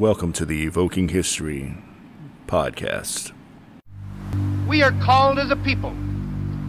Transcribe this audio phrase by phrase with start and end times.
[0.00, 1.76] Welcome to the Evoking History
[2.46, 3.32] podcast.
[4.66, 5.90] We are called as a people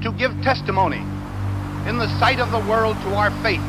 [0.04, 0.98] to give testimony
[1.88, 3.62] in the sight of the world to our faith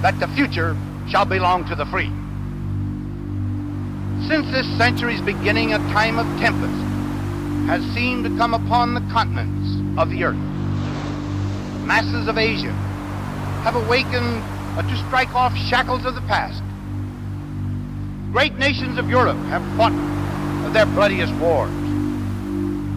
[0.00, 0.74] that the future
[1.06, 2.08] shall belong to the free.
[4.26, 6.72] Since this century's beginning, a time of tempest
[7.66, 10.40] has seemed to come upon the continents of the earth.
[11.84, 12.72] Masses of Asia
[13.64, 14.42] have awakened
[14.88, 16.62] to strike off shackles of the past.
[18.34, 19.92] Great nations of Europe have fought
[20.72, 21.70] their bloodiest wars.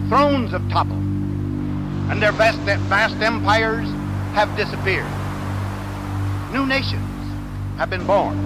[0.08, 3.86] Thrones have toppled, and their vast, vast empires
[4.34, 5.06] have disappeared.
[6.52, 7.08] New nations
[7.76, 8.36] have been born.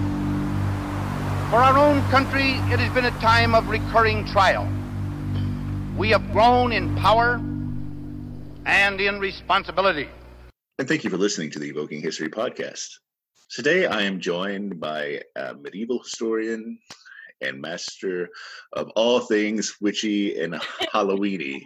[1.49, 4.69] For our own country, it has been a time of recurring trial.
[5.97, 7.41] We have grown in power
[8.67, 10.11] and in responsibility.
[10.79, 12.99] And thank you for listening to the Evoking History podcast.
[13.53, 16.79] Today, I am joined by a medieval historian
[17.43, 18.31] and master
[18.73, 20.55] of all things witchy and
[20.95, 21.61] Halloweeny,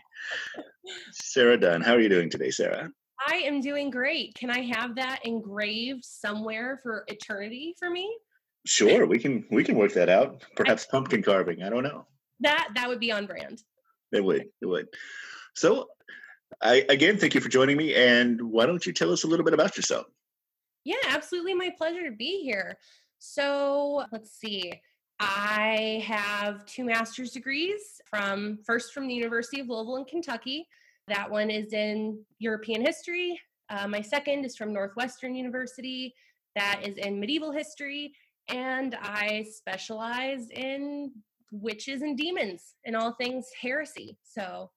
[1.12, 1.82] Sarah Dunn.
[1.82, 2.90] How are you doing today, Sarah?
[3.24, 4.34] I am doing great.
[4.34, 8.18] Can I have that engraved somewhere for eternity for me?
[8.66, 10.44] Sure, we can we can work that out.
[10.56, 11.62] Perhaps pumpkin carving.
[11.62, 12.04] I don't know.
[12.40, 13.62] That that would be on brand.
[14.10, 14.46] It would.
[14.60, 14.88] It would.
[15.54, 15.86] So,
[16.60, 17.94] I again thank you for joining me.
[17.94, 20.06] And why don't you tell us a little bit about yourself?
[20.86, 21.52] Yeah, absolutely.
[21.52, 22.78] My pleasure to be here.
[23.18, 24.72] So let's see.
[25.18, 30.68] I have two master's degrees from first from the University of Louisville in Kentucky.
[31.08, 33.40] That one is in European history.
[33.68, 36.14] Uh, my second is from Northwestern University.
[36.54, 38.14] That is in medieval history.
[38.48, 41.10] And I specialize in
[41.50, 44.18] witches and demons and all things heresy.
[44.22, 44.70] So,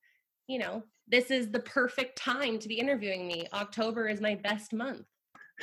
[0.48, 3.46] you know, this is the perfect time to be interviewing me.
[3.52, 5.06] October is my best month.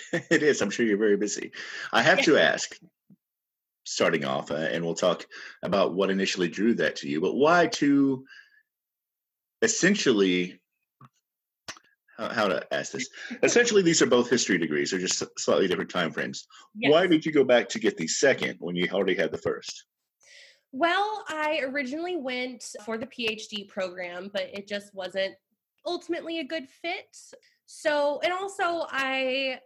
[0.13, 0.61] it is.
[0.61, 1.51] I'm sure you're very busy.
[1.91, 2.77] I have to ask,
[3.85, 5.25] starting off, uh, and we'll talk
[5.63, 8.25] about what initially drew that to you, but why to
[9.61, 10.59] essentially
[12.17, 13.09] how, to ask this
[13.43, 16.91] essentially these are both history degrees they're just slightly different time frames yes.
[16.91, 19.85] why did you go back to get the second when you already had the first
[20.71, 25.33] well i originally went for the phd program but it just wasn't
[25.85, 27.15] ultimately a good fit
[27.67, 29.59] so and also i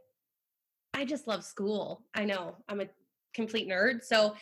[1.01, 2.03] I just love school.
[2.13, 2.85] I know I'm a
[3.33, 4.03] complete nerd.
[4.03, 4.35] So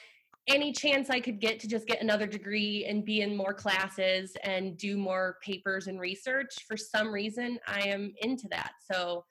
[0.47, 4.35] any chance I could get to just get another degree and be in more classes
[4.43, 8.73] and do more papers and research, for some reason, I am into that.
[8.91, 9.23] So,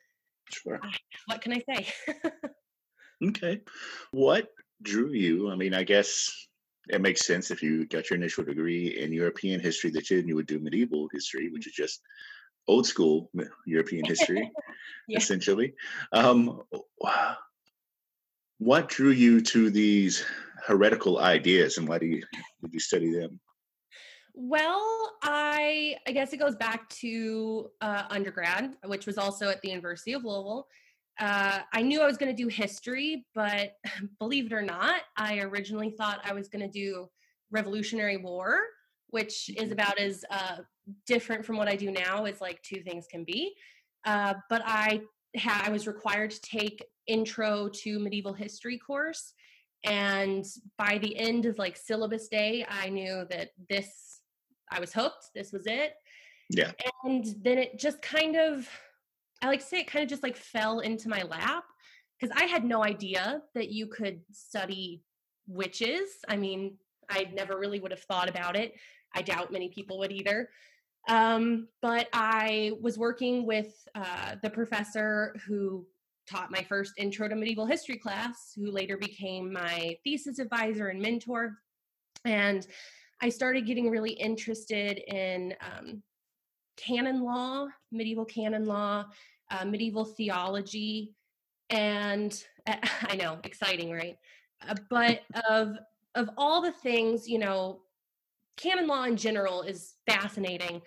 [0.50, 0.80] sure.
[0.82, 0.90] Ah,
[1.26, 1.86] what can I say?
[3.28, 3.60] okay.
[4.12, 4.48] What
[4.80, 5.50] drew you?
[5.50, 6.48] I mean, I guess
[6.88, 10.34] it makes sense if you got your initial degree in European history that you, you
[10.34, 12.00] would do medieval history, which is just
[12.68, 13.30] old school
[13.66, 14.50] European history,
[15.08, 15.18] yeah.
[15.18, 15.74] essentially.
[16.12, 16.62] Um,
[18.58, 20.24] what drew you to these
[20.66, 22.22] heretical ideas, and why do you
[22.62, 23.40] did you study them?
[24.34, 29.68] Well, I I guess it goes back to uh, undergrad, which was also at the
[29.68, 30.68] University of Louisville.
[31.18, 33.72] Uh, I knew I was going to do history, but
[34.20, 37.08] believe it or not, I originally thought I was going to do
[37.50, 38.60] Revolutionary War,
[39.08, 39.72] which is mm-hmm.
[39.72, 40.58] about as uh,
[41.06, 43.54] different from what I do now is like two things can be.
[44.04, 45.02] Uh, but I
[45.34, 49.32] had I was required to take intro to medieval history course,
[49.84, 50.44] and
[50.76, 54.20] by the end of like syllabus day, I knew that this
[54.70, 55.26] I was hooked.
[55.34, 55.94] This was it.
[56.50, 56.72] Yeah.
[57.04, 58.68] And then it just kind of,
[59.42, 61.64] I like to say, it kind of just like fell into my lap
[62.18, 65.02] because I had no idea that you could study
[65.46, 66.08] witches.
[66.28, 66.76] I mean,
[67.08, 68.74] I never really would have thought about it.
[69.14, 70.50] I doubt many people would either.
[71.08, 75.86] Um, but I was working with uh, the professor who
[76.28, 81.00] taught my first intro to medieval history class, who later became my thesis advisor and
[81.00, 81.56] mentor.
[82.24, 82.66] And
[83.22, 86.02] I started getting really interested in um,
[86.76, 89.06] canon law, medieval canon law,
[89.50, 91.14] uh, medieval theology,
[91.70, 92.76] and uh,
[93.08, 94.16] I know, exciting, right?
[94.68, 95.78] Uh, but of
[96.14, 97.80] of all the things, you know,
[98.58, 100.82] canon law in general is fascinating,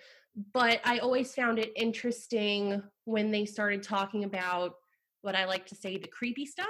[0.52, 4.74] but I always found it interesting when they started talking about
[5.22, 6.66] what I like to say the creepy stuff.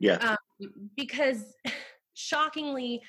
[0.00, 0.36] Yeah.
[0.60, 1.54] Um, because
[2.14, 3.02] shockingly,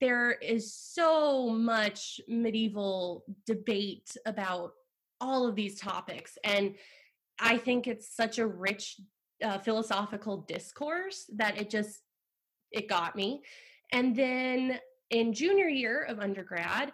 [0.00, 4.72] there is so much medieval debate about
[5.20, 6.36] all of these topics.
[6.44, 6.74] And
[7.38, 9.00] I think it's such a rich
[9.42, 12.00] uh, philosophical discourse that it just
[12.72, 13.42] it got me
[13.92, 14.78] and then
[15.10, 16.92] in junior year of undergrad,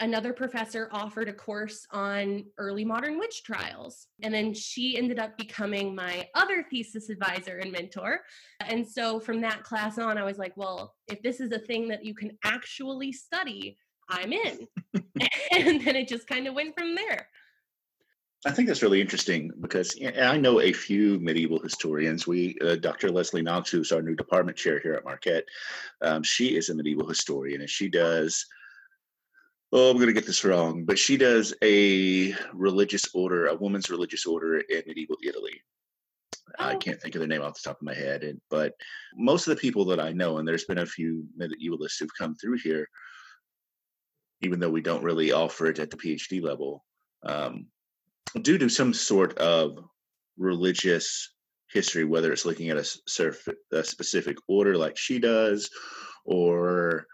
[0.00, 4.06] another professor offered a course on early modern witch trials.
[4.22, 8.20] And then she ended up becoming my other thesis advisor and mentor.
[8.60, 11.88] And so from that class on, I was like, well, if this is a thing
[11.88, 13.76] that you can actually study,
[14.08, 14.66] I'm in.
[14.94, 17.28] and then it just kind of went from there.
[18.46, 22.26] I think that's really interesting because I know a few medieval historians.
[22.26, 23.10] We, uh, Dr.
[23.10, 25.44] Leslie Knox, who's our new department chair here at Marquette,
[26.02, 28.46] um, she is a medieval historian and she does
[29.72, 33.90] oh, I'm going to get this wrong, but she does a religious order, a woman's
[33.90, 35.62] religious order in medieval Italy.
[36.58, 36.64] Oh.
[36.64, 38.72] I can't think of the name off the top of my head, and, but
[39.14, 42.34] most of the people that I know, and there's been a few medievalists who've come
[42.34, 42.88] through here,
[44.40, 46.84] even though we don't really offer it at the PhD level,
[47.24, 47.66] um,
[48.42, 49.78] due to some sort of
[50.36, 51.32] religious
[51.72, 55.70] history, whether it's looking at a, surf, a specific order like she does,
[56.24, 57.06] or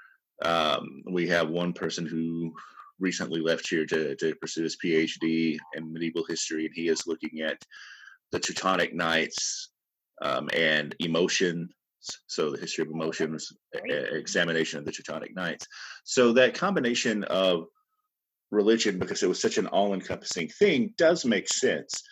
[0.44, 2.52] um, we have one person who
[3.00, 7.40] recently left here to, to pursue his PhD in medieval history, and he is looking
[7.40, 7.62] at
[8.32, 9.70] the Teutonic Knights
[10.22, 11.68] um, and emotion.
[12.26, 15.66] So the history of emotions, examination of the Teutonic Knights.
[16.04, 17.64] So that combination of
[18.54, 22.02] religion, because it was such an all-encompassing thing, does make sense.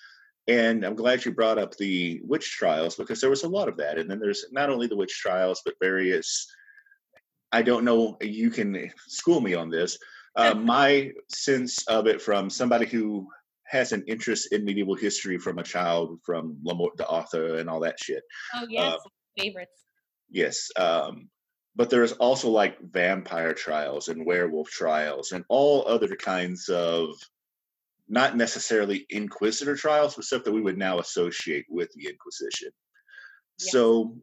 [0.49, 3.77] And I'm glad you brought up the witch trials because there was a lot of
[3.77, 3.99] that.
[3.99, 6.47] And then there's not only the witch trials, but various
[7.53, 8.17] I don't know.
[8.23, 9.99] You can school me on this.
[10.35, 13.29] Uh, my sense of it from somebody who
[13.67, 17.81] has an interest in medieval history from a child, from Le Morte d'Arthur and all
[17.81, 18.23] that shit.
[18.55, 18.97] Oh yes, uh,
[19.39, 19.85] favorites.
[20.31, 21.29] Yes, um,
[21.75, 27.15] but there's also like vampire trials and werewolf trials and all other kinds of
[28.09, 32.71] not necessarily inquisitor trials, but stuff that we would now associate with the Inquisition.
[33.59, 33.73] Yes.
[33.73, 34.17] So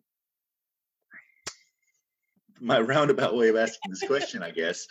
[2.60, 4.86] my roundabout way of asking this question, I guess,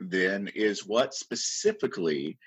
[0.00, 2.38] then is what specifically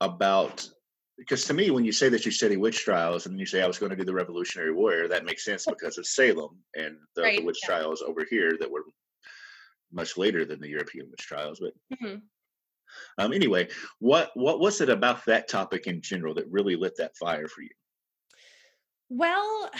[0.00, 0.68] about
[1.16, 3.66] because to me, when you say that you study witch trials and you say I
[3.66, 7.22] was going to do the Revolutionary Warrior, that makes sense because of Salem and the,
[7.22, 7.68] right, the witch yeah.
[7.68, 8.84] trials over here that were
[9.96, 11.60] much later than the European witch trials.
[11.60, 12.18] But mm-hmm.
[13.18, 17.16] um, anyway, what what was it about that topic in general that really lit that
[17.16, 17.70] fire for you?
[19.08, 19.70] Well,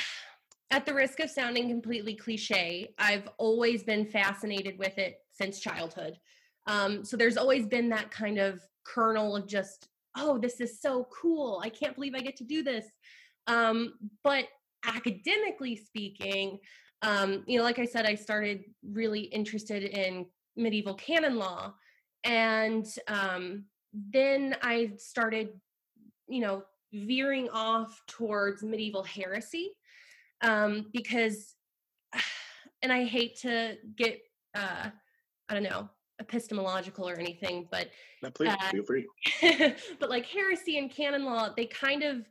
[0.70, 6.18] at the risk of sounding completely cliche, I've always been fascinated with it since childhood.
[6.66, 11.06] Um, so there's always been that kind of kernel of just, oh, this is so
[11.12, 11.60] cool.
[11.62, 12.86] I can't believe I get to do this.
[13.46, 14.46] Um, but
[14.84, 16.58] academically speaking,
[17.02, 20.26] um, you know, like I said, I started really interested in
[20.56, 21.75] medieval canon law.
[22.25, 25.50] And um, then I started,
[26.28, 29.72] you know, veering off towards medieval heresy
[30.43, 31.54] um, because,
[32.82, 34.20] and I hate to get,
[34.54, 34.90] uh,
[35.49, 35.88] I don't know,
[36.19, 37.90] epistemological or anything, but
[38.22, 39.06] no, please uh, feel free.
[40.00, 42.26] but like heresy and canon law, they kind of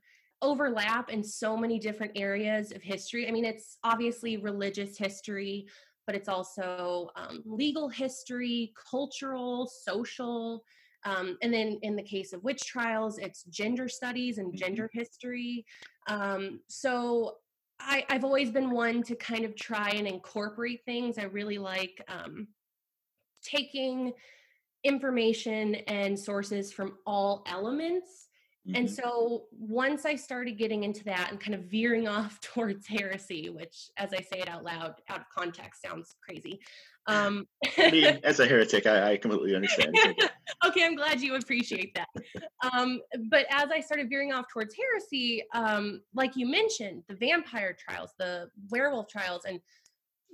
[0.45, 3.27] overlap in so many different areas of history.
[3.27, 5.68] I mean, it's obviously religious history,
[6.06, 10.63] but it's also um, legal history, cultural, social.
[11.03, 14.57] Um, and then in the case of witch trials, it's gender studies and mm-hmm.
[14.57, 15.65] gender history.
[16.07, 17.38] Um, so
[17.80, 21.18] I, I've always been one to kind of try and incorporate things.
[21.18, 22.47] I really like um,
[23.44, 24.13] taking
[24.83, 28.30] information and sources from all elements.
[28.67, 28.75] Mm-hmm.
[28.75, 33.50] And so once I started getting into that and kind of veering off towards heresy,
[33.50, 36.59] which as I say it out loud, out of context sounds crazy.
[37.07, 37.47] Um,
[37.77, 39.95] I mean, as a heretic, I, I completely understand.
[40.65, 42.07] okay, I'm glad you appreciate that.
[42.73, 42.99] Um,
[43.30, 48.11] but as I started veering off towards heresy, um, like you mentioned, the vampire trials,
[48.18, 49.59] the werewolf trials, and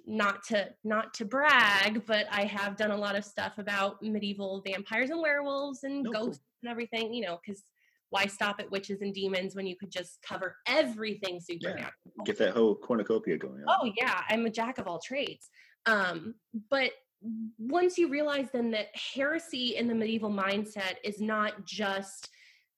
[0.08, 4.64] not to not to brag, but I have done a lot of stuff about medieval
[4.66, 6.60] vampires and werewolves and no, ghosts cool.
[6.64, 7.64] and everything, you know, because
[8.12, 11.90] why stop at witches and demons when you could just cover everything supernatural?
[12.06, 13.76] Yeah, get that whole cornucopia going on.
[13.82, 15.50] Oh yeah, I'm a jack of all trades.
[15.86, 16.36] Um,
[16.70, 16.92] but
[17.58, 22.30] once you realize then that heresy in the medieval mindset is not just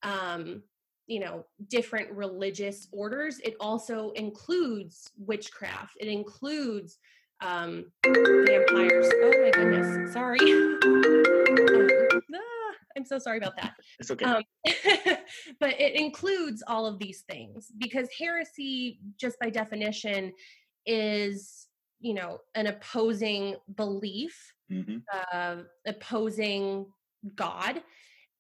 [0.04, 0.62] um,
[1.08, 6.98] you know different religious orders it also includes witchcraft it includes
[7.42, 12.00] um vampires oh my goodness sorry ah,
[12.98, 13.74] i'm so sorry about that.
[14.00, 14.26] It's okay.
[14.26, 14.44] Um,
[15.60, 20.34] but it includes all of these things because heresy just by definition
[20.86, 21.68] is
[22.00, 24.98] you know an opposing belief mm-hmm.
[25.32, 26.86] uh, opposing
[27.36, 27.82] god.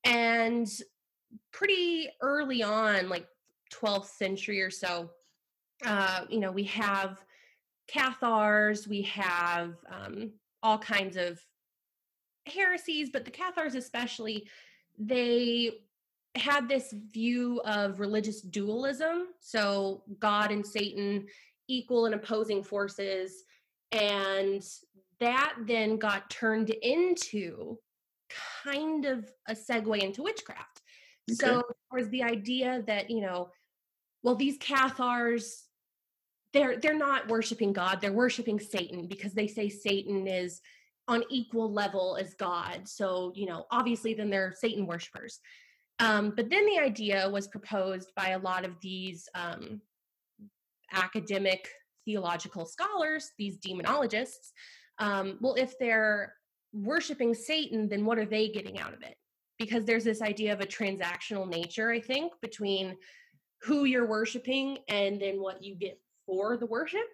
[0.06, 0.68] And
[1.52, 3.26] pretty early on like
[3.74, 5.10] 12th century or so
[5.86, 7.24] uh, you know we have
[7.88, 10.32] cathars we have um,
[10.62, 11.40] all kinds of
[12.46, 14.48] heresies, but the Cathars especially,
[14.98, 15.72] they
[16.36, 19.28] had this view of religious dualism.
[19.40, 21.28] So God and Satan
[21.68, 23.44] equal and opposing forces.
[23.92, 24.64] And
[25.20, 27.78] that then got turned into
[28.64, 30.82] kind of a segue into witchcraft.
[31.30, 31.36] Okay.
[31.36, 33.50] So there was the idea that, you know,
[34.24, 35.66] well, these Cathars,
[36.52, 40.62] they're they're not worshiping God, they're worshiping Satan because they say Satan is
[41.08, 42.88] on equal level as God.
[42.88, 45.40] So, you know, obviously then they're Satan worshippers.
[46.00, 49.82] Um, but then the idea was proposed by a lot of these um,
[50.94, 51.68] academic
[52.06, 54.52] theological scholars, these demonologists.
[55.00, 56.34] Um, well, if they're
[56.74, 59.16] worshiping Satan, then what are they getting out of it?
[59.60, 62.98] Because there's this idea of a transactional nature, I think, between
[63.62, 67.08] who you're worshiping and then what you get for the worship.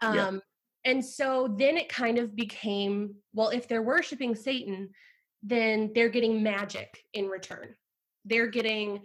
[0.00, 0.38] Um, yeah.
[0.84, 4.90] And so then it kind of became well, if they're worshiping Satan,
[5.42, 7.74] then they're getting magic in return.
[8.24, 9.02] They're getting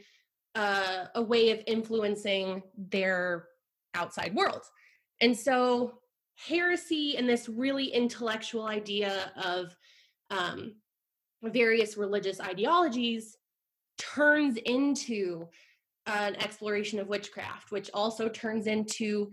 [0.55, 3.47] uh, a way of influencing their
[3.93, 4.63] outside world.
[5.21, 5.99] And so
[6.35, 9.75] heresy and this really intellectual idea of
[10.29, 10.75] um,
[11.43, 13.37] various religious ideologies
[13.97, 15.47] turns into
[16.05, 19.29] an exploration of witchcraft, which also turns into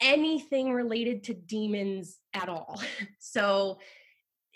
[0.00, 2.80] anything related to demons at all.
[3.18, 3.78] so,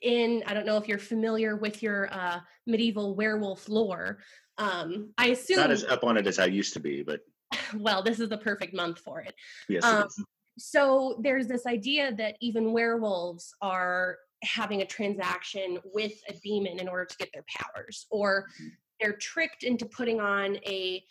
[0.02, 4.18] in I don't know if you're familiar with your uh, medieval werewolf lore.
[4.58, 7.20] Um, I assume not as up on it as I used to be, but
[7.76, 9.34] well, this is the perfect month for it.
[9.68, 9.84] Yes.
[9.84, 10.26] Um, it
[10.58, 16.88] so there's this idea that even werewolves are having a transaction with a demon in
[16.88, 18.68] order to get their powers, or mm-hmm.
[19.00, 21.02] they're tricked into putting on a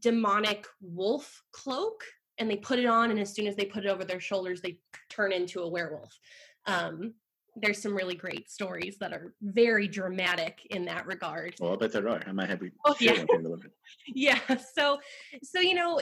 [0.00, 2.04] demonic wolf cloak
[2.38, 4.60] and they put it on and as soon as they put it over their shoulders
[4.60, 4.78] they
[5.08, 6.18] turn into a werewolf
[6.66, 7.14] um,
[7.56, 11.92] there's some really great stories that are very dramatic in that regard well i bet
[11.92, 13.24] there are i might have you oh, yeah.
[14.14, 14.98] yeah so
[15.42, 16.00] so you know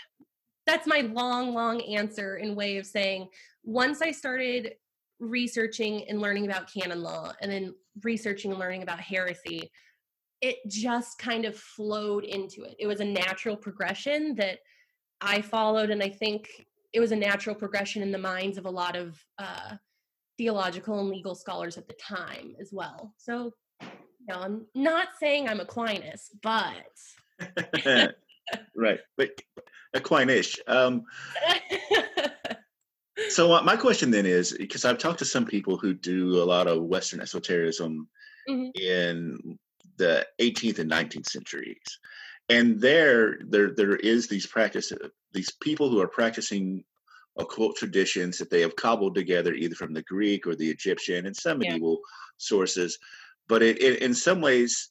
[0.66, 3.28] that's my long long answer in way of saying
[3.64, 4.74] once i started
[5.18, 9.70] researching and learning about canon law and then researching and learning about heresy
[10.42, 12.74] it just kind of flowed into it.
[12.78, 14.58] It was a natural progression that
[15.22, 18.70] I followed, and I think it was a natural progression in the minds of a
[18.70, 19.76] lot of uh,
[20.36, 23.14] theological and legal scholars at the time as well.
[23.16, 23.88] So, you
[24.28, 26.74] know, I'm not saying I'm Aquinas, but
[28.76, 29.30] right, but
[29.94, 30.58] Aquinas.
[30.66, 31.04] Um,
[33.28, 36.44] so uh, my question then is because I've talked to some people who do a
[36.44, 38.08] lot of Western esotericism
[38.48, 38.70] mm-hmm.
[38.74, 39.58] in
[39.96, 41.98] the 18th and 19th centuries
[42.48, 44.98] and there there there is these practices
[45.32, 46.84] these people who are practicing
[47.38, 51.36] occult traditions that they have cobbled together either from the greek or the egyptian and
[51.36, 51.70] some yeah.
[51.70, 52.00] medieval
[52.42, 52.98] sources.
[53.48, 54.90] But it, it, in some ways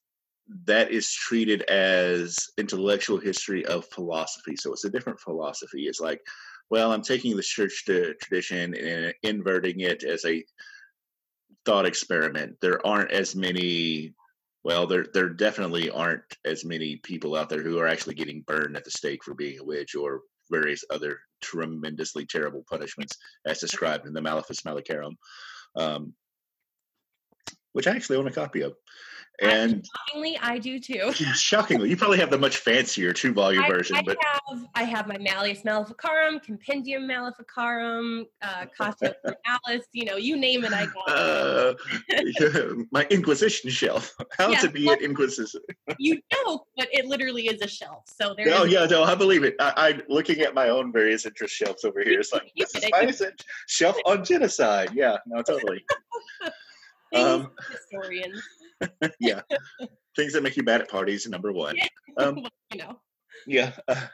[0.65, 4.55] that is treated as intellectual history of philosophy.
[4.57, 5.83] So it's a different philosophy.
[5.83, 6.21] It's like
[6.69, 10.43] well i'm taking the church tradition and inverting it as a
[11.65, 12.57] thought experiment.
[12.61, 14.13] There aren't as many
[14.63, 18.77] well, there there definitely aren't as many people out there who are actually getting burned
[18.77, 24.05] at the stake for being a witch or various other tremendously terrible punishments as described
[24.05, 25.17] in the Malleus Maleficarum,
[25.75, 26.13] um,
[27.73, 28.73] which I actually own a copy of.
[29.41, 31.11] And shockingly, I do too.
[31.33, 33.95] shockingly, you probably have the much fancier two volume version.
[33.95, 39.15] I but have I have my Malleus Maleficarum, Compendium Maleficarum, uh, Casa
[39.67, 39.85] Alice.
[39.93, 41.09] You know, you name it, I got.
[41.09, 41.73] Uh,
[42.91, 44.15] my Inquisition shelf.
[44.37, 45.61] How yeah, it be well, an Inquisition?
[45.97, 48.03] you know, but it literally is a shelf.
[48.05, 48.45] So there.
[48.49, 49.55] Oh yeah, no, I believe it.
[49.59, 52.19] I, am looking at my own various interest shelves over here.
[52.19, 53.11] It's like this is my
[53.67, 54.91] shelf on genocide.
[54.93, 55.83] Yeah, no, totally.
[57.15, 58.39] um, historians.
[59.19, 59.41] yeah,
[60.15, 61.27] things that make you bad at parties.
[61.27, 61.75] Number one.
[61.75, 61.87] Yeah.
[62.17, 62.37] Um,
[62.73, 62.99] you know.
[63.47, 63.71] Yeah.
[63.87, 64.07] Uh,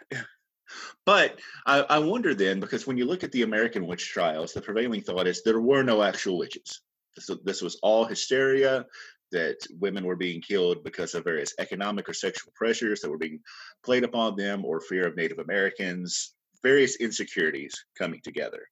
[1.05, 4.61] But I, I wonder then, because when you look at the American witch trials, the
[4.61, 6.81] prevailing thought is there were no actual witches.
[7.15, 8.85] This, this was all hysteria,
[9.31, 13.39] that women were being killed because of various economic or sexual pressures that were being
[13.83, 16.33] played upon them or fear of Native Americans,
[16.63, 18.67] various insecurities coming together.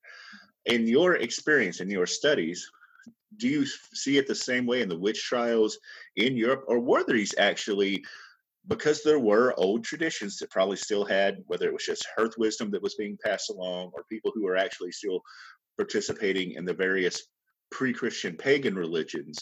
[0.65, 2.69] In your experience, in your studies,
[3.37, 5.77] do you see it the same way in the witch trials
[6.15, 8.03] in Europe, or were these actually
[8.67, 12.71] because there were old traditions that probably still had whether it was just hearth wisdom
[12.71, 15.21] that was being passed along, or people who were actually still
[15.77, 17.27] participating in the various
[17.71, 19.37] pre-Christian pagan religions,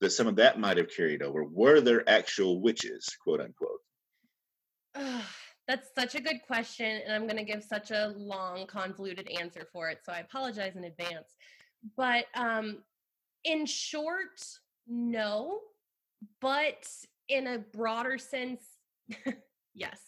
[0.00, 1.44] that some of that might have carried over.
[1.44, 3.80] Were there actual witches, quote unquote?
[5.68, 9.66] that's such a good question, and I'm going to give such a long, convoluted answer
[9.72, 9.98] for it.
[10.04, 11.34] So I apologize in advance.
[11.96, 12.78] But um,
[13.44, 14.44] in short,
[14.86, 15.60] no,
[16.40, 16.86] but
[17.28, 18.62] in a broader sense,
[19.74, 19.98] yes.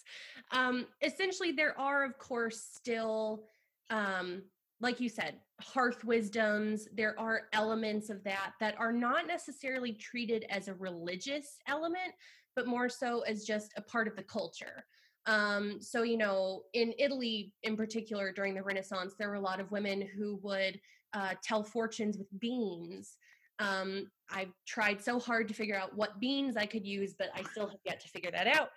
[0.53, 3.45] Um, essentially, there are, of course, still,
[3.91, 4.43] um,
[4.81, 6.89] like you said, hearth wisdoms.
[6.93, 12.13] There are elements of that that are not necessarily treated as a religious element,
[12.55, 14.85] but more so as just a part of the culture.
[15.27, 19.61] Um, so, you know, in Italy in particular during the Renaissance, there were a lot
[19.61, 20.79] of women who would
[21.15, 23.17] uh, tell fortunes with beans.
[23.61, 27.43] Um, I've tried so hard to figure out what beans I could use, but I
[27.45, 28.71] still have yet to figure that out.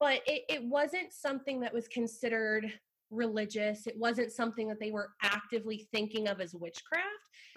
[0.00, 2.72] but it, it wasn't something that was considered
[3.10, 3.86] religious.
[3.86, 7.06] It wasn't something that they were actively thinking of as witchcraft.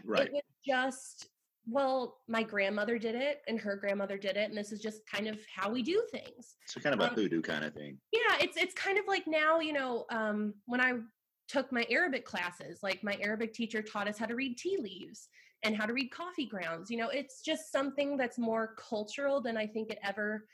[0.05, 0.27] Right.
[0.27, 1.29] It was just,
[1.67, 5.27] well, my grandmother did it and her grandmother did it, and this is just kind
[5.27, 6.55] of how we do things.
[6.67, 7.97] So kind of a Um, hoodoo kind of thing.
[8.11, 10.93] Yeah, it's it's kind of like now, you know, um, when I
[11.51, 15.27] took my Arabic classes, like my Arabic teacher taught us how to read tea leaves
[15.63, 16.89] and how to read coffee grounds.
[16.89, 20.45] You know, it's just something that's more cultural than I think it ever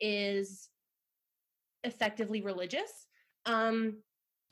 [0.00, 0.68] is
[1.84, 3.06] effectively religious.
[3.44, 3.98] Um,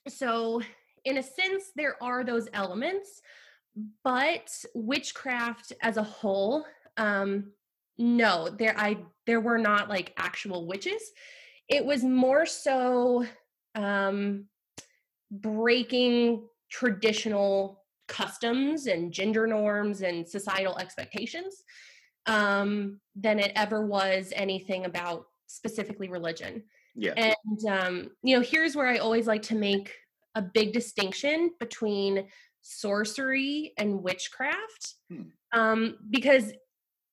[0.08, 0.60] so,
[1.04, 3.22] in a sense, there are those elements,
[4.04, 6.64] but witchcraft as a whole,
[6.96, 7.52] um,
[7.96, 11.02] no, there I there were not like actual witches.
[11.68, 13.24] It was more so
[13.74, 14.46] um,
[15.30, 21.62] breaking traditional customs and gender norms and societal expectations
[22.26, 26.64] um, than it ever was anything about specifically religion.
[26.94, 27.12] Yeah.
[27.16, 29.92] And um, you know, here's where I always like to make
[30.34, 32.26] a big distinction between
[32.62, 35.22] sorcery and witchcraft, Hmm.
[35.52, 36.52] um, because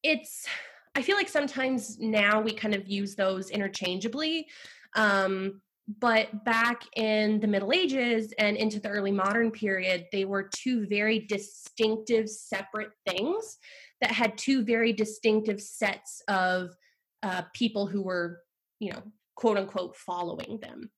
[0.04, 0.48] it's.
[0.94, 4.48] I feel like sometimes now we kind of use those interchangeably.
[4.96, 5.62] Um,
[6.00, 10.86] but back in the Middle Ages and into the early modern period, they were two
[10.88, 13.58] very distinctive, separate things
[14.00, 16.76] that had two very distinctive sets of
[17.24, 18.40] uh, people who were,
[18.80, 19.02] you know,
[19.36, 20.90] quote unquote, following them.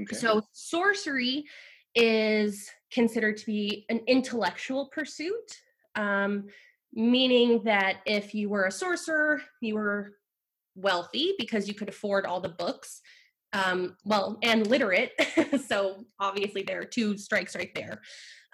[0.00, 0.16] Okay.
[0.16, 1.44] So, sorcery
[1.94, 5.60] is considered to be an intellectual pursuit,
[5.94, 6.46] um,
[6.92, 10.16] meaning that if you were a sorcerer, you were
[10.74, 13.00] wealthy because you could afford all the books.
[13.54, 15.12] Um, well, and literate.
[15.66, 18.02] so, obviously, there are two strikes right there.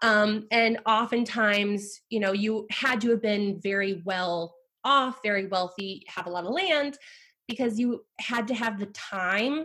[0.02, 6.04] Um, and oftentimes, you know, you had to have been very well off, very wealthy,
[6.06, 6.96] have a lot of land,
[7.48, 9.64] because you had to have the time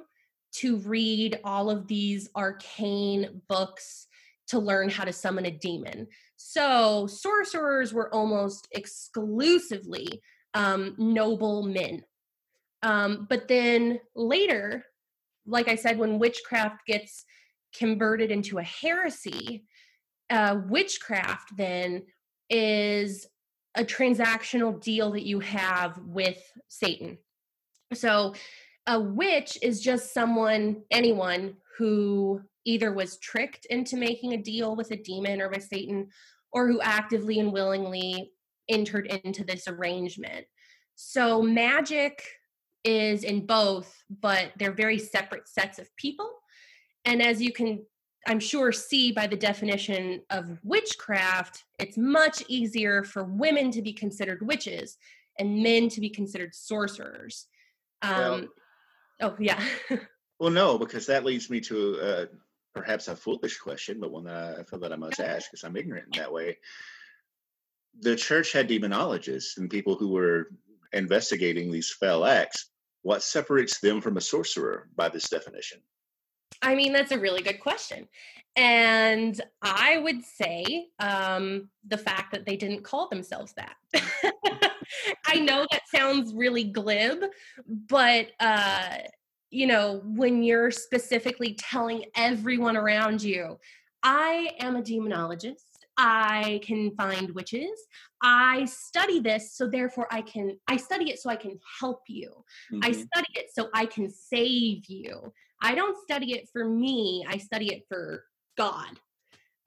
[0.53, 4.07] to read all of these arcane books
[4.47, 6.07] to learn how to summon a demon.
[6.37, 10.21] So sorcerers were almost exclusively
[10.53, 12.03] um, noble men.
[12.83, 14.85] Um, but then later,
[15.45, 17.23] like I said, when witchcraft gets
[17.77, 19.65] converted into a heresy,
[20.29, 22.03] uh, witchcraft then
[22.49, 23.27] is
[23.75, 27.17] a transactional deal that you have with Satan.
[27.93, 28.33] So
[28.87, 34.91] a witch is just someone, anyone who either was tricked into making a deal with
[34.91, 36.09] a demon or with Satan,
[36.51, 38.31] or who actively and willingly
[38.69, 40.45] entered into this arrangement.
[40.95, 42.23] So magic
[42.85, 46.29] is in both, but they're very separate sets of people.
[47.03, 47.83] And as you can,
[48.27, 53.93] I'm sure, see by the definition of witchcraft, it's much easier for women to be
[53.93, 54.97] considered witches
[55.39, 57.47] and men to be considered sorcerers.
[58.01, 58.47] Um, Well-
[59.21, 59.63] oh, yeah.
[60.37, 62.25] Well, no, because that leads me to uh,
[62.73, 65.77] perhaps a foolish question, but one that I feel that I must ask because I'm
[65.77, 66.57] ignorant in that way.
[68.01, 70.51] The church had demonologists and people who were
[70.91, 72.65] investigating these fell acts.
[73.05, 75.77] What separates them from a sorcerer by this definition?
[76.63, 78.07] I mean, that's a really good question.
[78.55, 83.75] And I would say um, the fact that they didn't call themselves that.
[85.27, 87.25] I know that sounds really glib,
[87.67, 88.97] but, uh,
[89.51, 93.59] you know, when you're specifically telling everyone around you,
[94.01, 95.74] I am a demonologist.
[95.97, 97.79] I can find witches.
[98.21, 102.43] I study this, so therefore I can, I study it so I can help you.
[102.81, 103.07] I Mhm.
[103.07, 105.33] study it so I can save you.
[105.61, 107.25] I don't study it for me.
[107.27, 108.25] I study it for
[108.57, 108.99] God.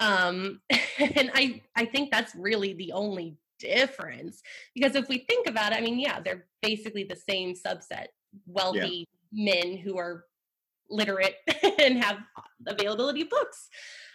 [0.00, 0.60] Um,
[0.98, 4.42] and I I think that's really the only difference
[4.74, 8.08] because if we think about it, I mean, yeah, they're basically the same subset,
[8.46, 10.26] wealthy men who are
[10.90, 11.36] literate
[11.80, 12.18] and have
[12.66, 13.68] availability of books.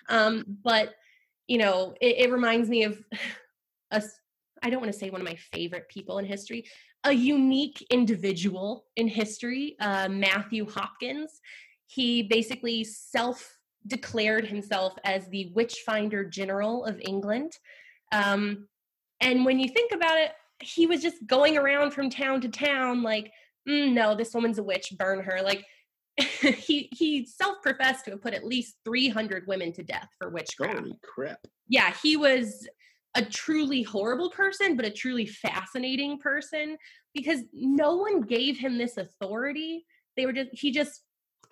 [0.09, 0.95] Um, but
[1.47, 3.03] you know, it, it reminds me of
[3.91, 4.07] us.
[4.61, 6.65] I don't want to say one of my favorite people in history,
[7.03, 11.41] a unique individual in history, uh, Matthew Hopkins.
[11.87, 17.51] He basically self declared himself as the Witchfinder General of England.
[18.11, 18.67] Um,
[19.19, 23.03] and when you think about it, he was just going around from town to town,
[23.03, 23.31] like,
[23.67, 25.41] mm, no, this woman's a witch, burn her.
[25.43, 25.65] Like,
[26.41, 30.79] he he self-professed to have put at least 300 women to death for witchcraft.
[30.79, 31.39] Holy crap!
[31.67, 32.67] Yeah, he was
[33.15, 36.77] a truly horrible person, but a truly fascinating person
[37.13, 39.85] because no one gave him this authority.
[40.17, 41.01] They were just he just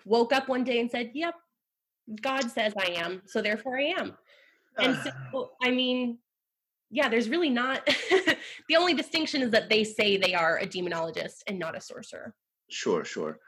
[0.04, 1.34] woke up one day and said, "Yep,
[2.20, 4.16] God says I am, so therefore I am."
[4.78, 6.18] And so, I mean,
[6.90, 7.84] yeah, there's really not.
[8.68, 12.34] the only distinction is that they say they are a demonologist and not a sorcerer.
[12.72, 13.38] Sure, sure.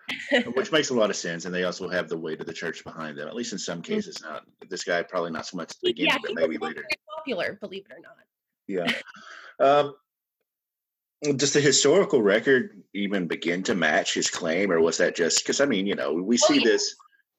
[0.55, 2.85] Which makes a lot of sense, and they also have the weight of the church
[2.85, 3.27] behind them.
[3.27, 3.85] At least in some mm.
[3.85, 6.85] cases, not this guy probably not so much at the beginning, yeah, but maybe later.
[7.17, 8.17] Popular, believe it or not.
[8.67, 8.93] Yeah.
[9.59, 9.95] Um,
[11.37, 15.61] does the historical record even begin to match his claim, or was that just because?
[15.61, 16.71] I mean, you know, we oh, see oh, yeah.
[16.73, 16.95] this.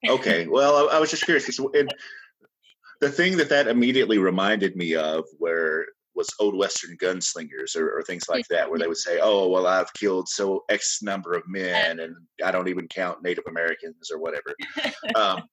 [0.09, 1.45] Okay, well, I, I was just curious.
[2.99, 8.03] the thing that that immediately reminded me of, where was old western gunslingers or, or,
[8.03, 11.43] things like that where they would say oh well i've killed so x number of
[11.47, 14.55] men and i don't even count native americans or whatever
[15.15, 15.43] um,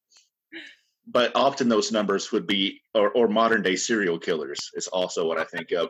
[1.07, 5.39] but often those numbers would be or, or, modern day serial killers is also what
[5.39, 5.89] i think of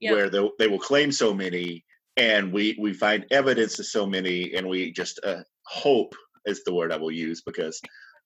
[0.00, 0.12] yeah.
[0.12, 1.84] where they, they will claim so many
[2.16, 6.14] and we we find evidence of so many and we just uh, hope
[6.46, 7.80] is the word i will use because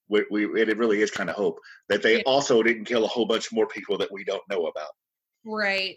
[0.09, 2.23] we, we it really is kind of hope that they yeah.
[2.27, 4.91] also didn't kill a whole bunch more people that we don't know about
[5.45, 5.97] Right.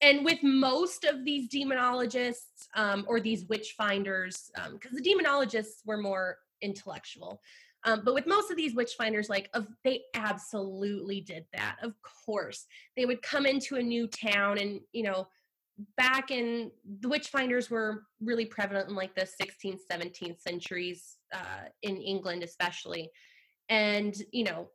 [0.00, 5.84] And with most of these demonologists um, or these witch finders, because um, the demonologists
[5.84, 7.40] were more intellectual,
[7.84, 11.76] um, but with most of these witch finders, like of, they absolutely did that.
[11.82, 11.94] Of
[12.26, 15.28] course, they would come into a new town, and you know,
[15.96, 16.70] back in
[17.00, 22.42] the witch finders were really prevalent in like the 16th, 17th centuries uh, in England,
[22.42, 23.10] especially.
[23.68, 24.70] And you know,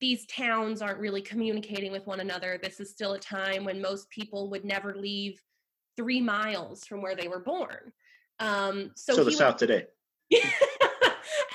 [0.00, 2.58] these towns aren't really communicating with one another.
[2.60, 5.40] This is still a time when most people would never leave
[5.96, 7.92] three miles from where they were born.
[8.38, 9.86] Um, so, so the South today.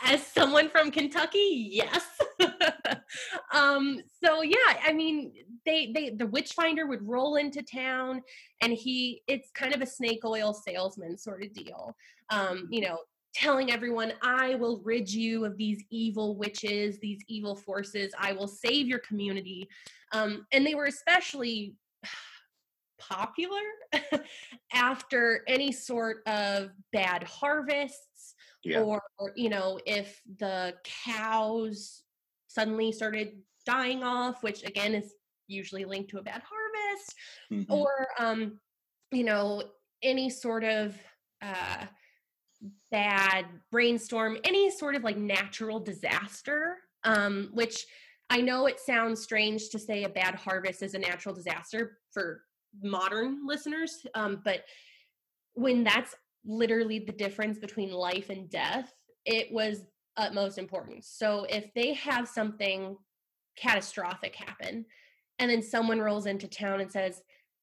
[0.05, 2.05] As someone from Kentucky, yes.
[3.53, 5.33] um, so yeah, I mean,
[5.65, 8.21] they they the witchfinder would roll into town,
[8.61, 11.95] and he it's kind of a snake oil salesman sort of deal.
[12.29, 12.99] Um, you know,
[13.37, 18.11] telling everyone, I will rid you of these evil witches, these evil forces.
[18.17, 19.69] I will save your community.
[20.11, 21.75] Um, and they were especially
[22.99, 23.61] popular
[24.73, 28.79] after any sort of bad harvests yeah.
[28.79, 30.73] or, or, you know, if the
[31.05, 32.01] cows
[32.47, 35.13] suddenly started dying off, which again is
[35.47, 37.15] usually linked to a bad harvest,
[37.51, 37.71] mm-hmm.
[37.71, 38.59] or, um,
[39.11, 39.61] you know,
[40.01, 40.95] any sort of,
[41.43, 41.85] uh,
[42.91, 47.85] bad brainstorm, any sort of like natural disaster, um, which
[48.29, 52.43] I know it sounds strange to say a bad harvest is a natural disaster for
[52.81, 54.63] modern listeners, um, but
[55.53, 56.15] when that's
[56.45, 58.93] literally the difference between life and death,
[59.25, 59.83] it was
[60.17, 61.07] utmost importance.
[61.07, 62.97] So if they have something
[63.57, 64.85] catastrophic happen,
[65.39, 67.21] and then someone rolls into town and says,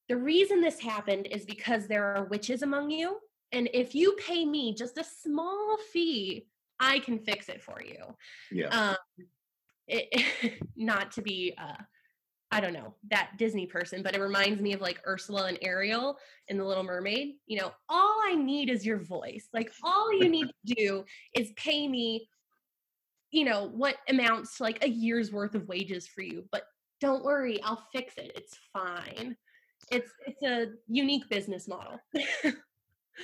[0.09, 3.19] the reason this happened is because there are witches among you
[3.55, 6.47] and if you pay me just a small fee,
[6.81, 8.15] I can fix it for you.
[8.51, 8.69] Yeah.
[8.69, 9.27] Um,
[9.87, 11.81] it, not to be, uh,
[12.51, 16.19] I don't know, that Disney person, but it reminds me of like Ursula and Ariel
[16.49, 17.37] in The Little Mermaid.
[17.47, 19.49] You know, all I need is your voice.
[19.53, 22.29] Like, all you need to do is pay me,
[23.31, 26.45] you know, what amounts to like a year's worth of wages for you.
[26.51, 26.65] But
[27.01, 28.33] don't worry, I'll fix it.
[28.35, 29.37] It's fine.
[29.91, 32.01] It's it's a unique business model.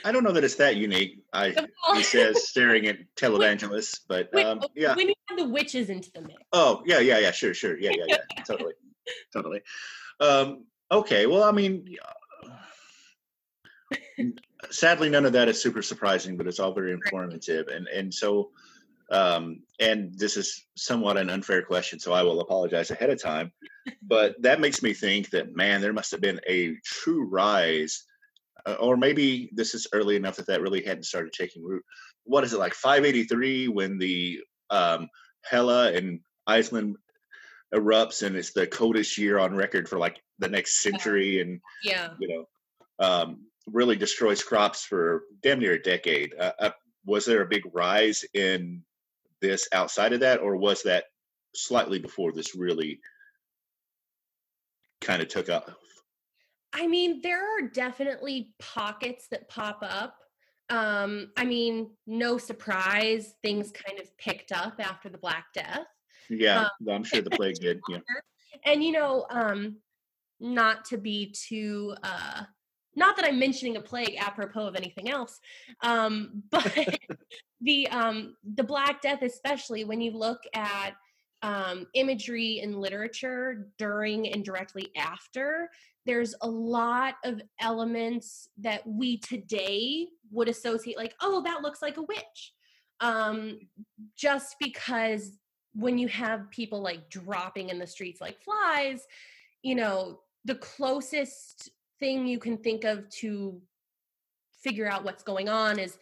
[0.04, 1.22] I don't know that it's that unique.
[1.32, 1.54] I
[1.94, 4.94] he says staring at televangelists, but um, yeah.
[4.94, 6.34] When you have the witches into the mix.
[6.52, 8.74] Oh yeah, yeah, yeah, sure, sure, yeah, yeah, yeah, totally,
[9.32, 9.62] totally.
[10.20, 11.96] Um, okay, well, I mean,
[14.70, 18.50] sadly, none of that is super surprising, but it's all very informative, and and so,
[19.10, 23.52] um, and this is somewhat an unfair question, so I will apologize ahead of time.
[24.02, 28.09] But that makes me think that man, there must have been a true rise uh,
[28.80, 31.84] or maybe this is early enough that that really hadn't started taking root.
[32.24, 35.08] What is it like 583 when the um,
[35.50, 36.96] Hekla and Iceland
[37.74, 42.08] erupts and it's the coldest year on record for like the next century and yeah.
[42.18, 42.44] you know
[42.98, 46.34] um, really destroys crops for damn near a decade.
[46.38, 46.70] Uh, uh,
[47.06, 48.82] was there a big rise in
[49.40, 51.04] this outside of that or was that
[51.54, 53.00] slightly before this really
[55.00, 55.64] kind of took off
[56.72, 60.16] I mean, there are definitely pockets that pop up.
[60.68, 65.86] Um, I mean, no surprise, things kind of picked up after the Black Death.
[66.28, 67.80] Yeah, um, I'm sure the plague did.
[67.88, 67.98] Yeah.
[68.64, 69.78] And you know, um,
[70.38, 72.42] not to be too uh
[72.96, 75.38] not that I'm mentioning a plague apropos of anything else,
[75.82, 76.88] um, but
[77.60, 80.94] the um, the Black Death, especially when you look at
[81.42, 85.70] um, imagery in literature during and directly after,
[86.06, 91.96] there's a lot of elements that we today would associate, like, oh, that looks like
[91.96, 92.52] a witch.
[93.00, 93.58] Um,
[94.16, 95.38] just because
[95.74, 99.06] when you have people like dropping in the streets like flies,
[99.62, 103.60] you know, the closest thing you can think of to
[104.62, 105.98] figure out what's going on is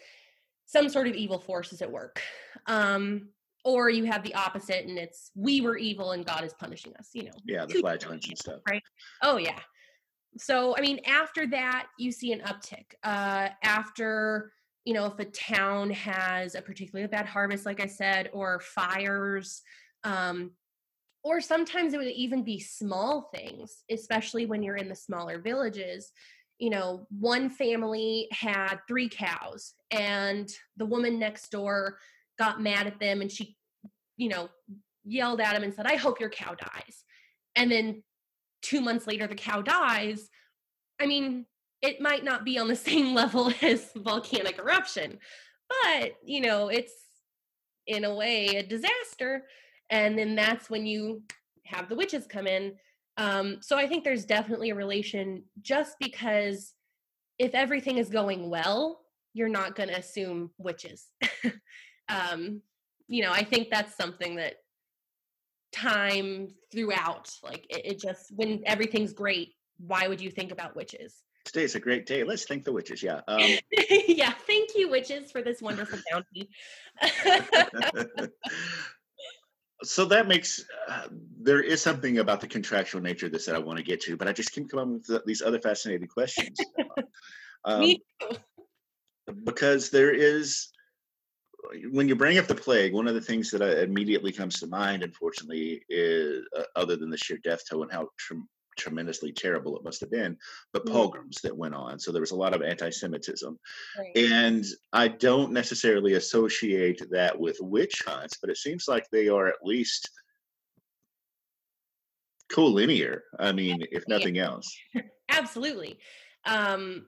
[0.67, 2.21] some sort of evil force is at work.
[2.67, 3.29] Um,
[3.65, 7.11] or you have the opposite and it's we were evil and God is punishing us,
[7.13, 7.33] you know.
[7.45, 8.61] Yeah, the flatulence and stuff.
[8.69, 8.83] Right.
[9.23, 9.59] Oh yeah.
[10.39, 12.95] So I mean, after that, you see an uptick.
[13.03, 14.53] Uh after
[14.89, 19.61] you know, if a town has a particularly bad harvest, like I said, or fires,
[20.03, 20.53] um,
[21.23, 26.11] or sometimes it would even be small things, especially when you're in the smaller villages.
[26.59, 31.99] You know, one family had three cows, and the woman next door
[32.39, 33.57] got mad at them and she,
[34.17, 34.49] you know,
[35.05, 37.05] yelled at him and said, I hope your cow dies.
[37.57, 38.03] And then
[38.63, 40.29] two months later, the cow dies.
[41.01, 41.47] I mean,
[41.83, 45.19] it might not be on the same level as volcanic eruption,
[45.69, 46.93] but, you know, it's
[47.87, 49.45] in a way a disaster.
[49.91, 51.23] And then that's when you
[51.65, 52.75] have the witches come in.
[53.17, 56.75] Um, so I think there's definitely a relation just because
[57.39, 59.01] if everything is going well,
[59.35, 61.07] you're not going to assume witches.
[62.09, 62.63] um,
[63.07, 64.55] you know, I think that's something that
[65.73, 71.23] time throughout, like it, it just when everything's great, why would you think about witches?
[71.45, 72.25] Today's a great day.
[72.25, 73.03] Let's thank the witches.
[73.03, 73.21] Yeah.
[73.27, 73.41] Um,
[74.07, 74.33] yeah.
[74.47, 76.51] Thank you, witches, for this wonderful bounty.
[79.83, 81.07] so that makes uh,
[81.41, 84.17] there is something about the contractual nature of this that I want to get to,
[84.17, 86.59] but I just keep coming with these other fascinating questions.
[87.65, 88.37] um, Me too.
[89.45, 90.69] Because there is
[91.91, 94.67] when you bring up the plague, one of the things that uh, immediately comes to
[94.67, 98.39] mind, unfortunately, is uh, other than the sheer death toll and how tre-
[98.77, 100.37] tremendously terrible it must have been,
[100.73, 100.95] but mm-hmm.
[100.95, 101.99] pogroms that went on.
[101.99, 103.59] So there was a lot of anti-Semitism,
[103.99, 104.17] right.
[104.17, 109.49] and I don't necessarily associate that with witch hunts, but it seems like they are
[109.49, 110.09] at least
[112.51, 113.21] collinear.
[113.39, 114.75] I mean, if nothing else.
[115.29, 115.99] Absolutely.
[116.47, 117.07] Um,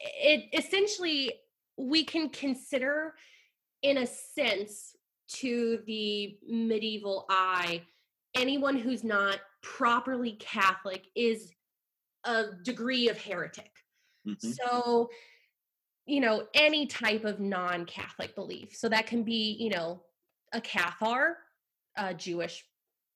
[0.00, 1.32] it essentially
[1.76, 3.14] we can consider
[3.82, 4.96] in a sense
[5.28, 7.82] to the medieval eye
[8.34, 11.52] anyone who's not properly catholic is
[12.24, 13.70] a degree of heretic.
[14.26, 14.50] Mm-hmm.
[14.50, 15.08] so
[16.06, 18.74] you know any type of non-catholic belief.
[18.74, 20.02] So that can be you know
[20.52, 21.34] a cathar
[21.96, 22.64] a jewish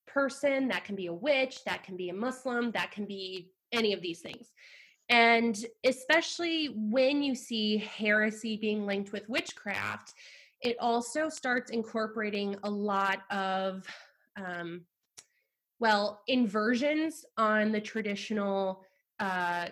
[0.06, 3.92] person that can be a witch that can be a muslim that can be any
[3.92, 4.52] of these things.
[5.08, 10.14] And especially when you see heresy being linked with witchcraft
[10.62, 13.84] it also starts incorporating a lot of
[14.36, 14.82] um,
[15.80, 18.84] well inversions on the traditional
[19.18, 19.66] uh,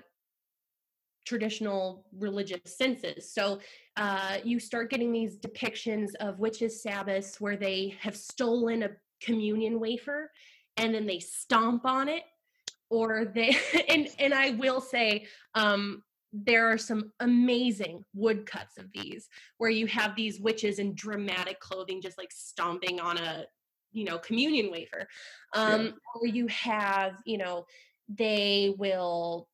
[1.27, 3.33] traditional religious senses.
[3.33, 3.61] So
[3.97, 9.79] uh, you start getting these depictions of witches sabbaths where they have stolen a communion
[9.79, 10.31] wafer
[10.77, 12.23] and then they stomp on it
[12.89, 13.57] or they
[13.89, 19.87] and and i will say um there are some amazing woodcuts of these where you
[19.87, 23.45] have these witches in dramatic clothing just like stomping on a
[23.93, 25.09] you know communion wafer
[25.55, 25.91] um yeah.
[26.15, 27.67] or you have you know
[28.09, 29.49] they will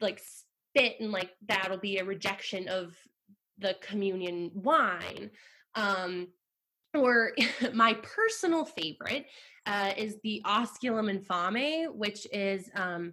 [0.00, 2.94] like spit and like that'll be a rejection of
[3.58, 5.30] the communion wine
[5.74, 6.28] um
[6.94, 7.32] or
[7.74, 9.26] my personal favorite
[9.66, 13.12] uh, is the osculum infame which is um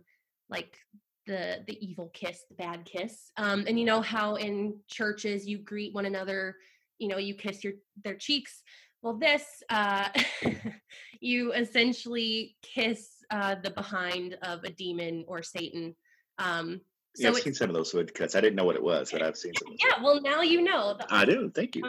[0.50, 0.78] like
[1.26, 5.58] the the evil kiss the bad kiss um and you know how in churches you
[5.58, 6.56] greet one another
[7.00, 8.62] you know you kiss your their cheeks
[9.02, 10.08] well this uh
[11.20, 15.96] you essentially kiss uh the behind of a demon or satan
[16.40, 16.82] um
[17.16, 18.36] so yeah, I've seen some of those woodcuts.
[18.36, 19.76] I didn't know what it was, but I've seen some.
[19.80, 20.98] Yeah, well, now you know.
[21.12, 21.52] I do.
[21.54, 21.84] Thank you.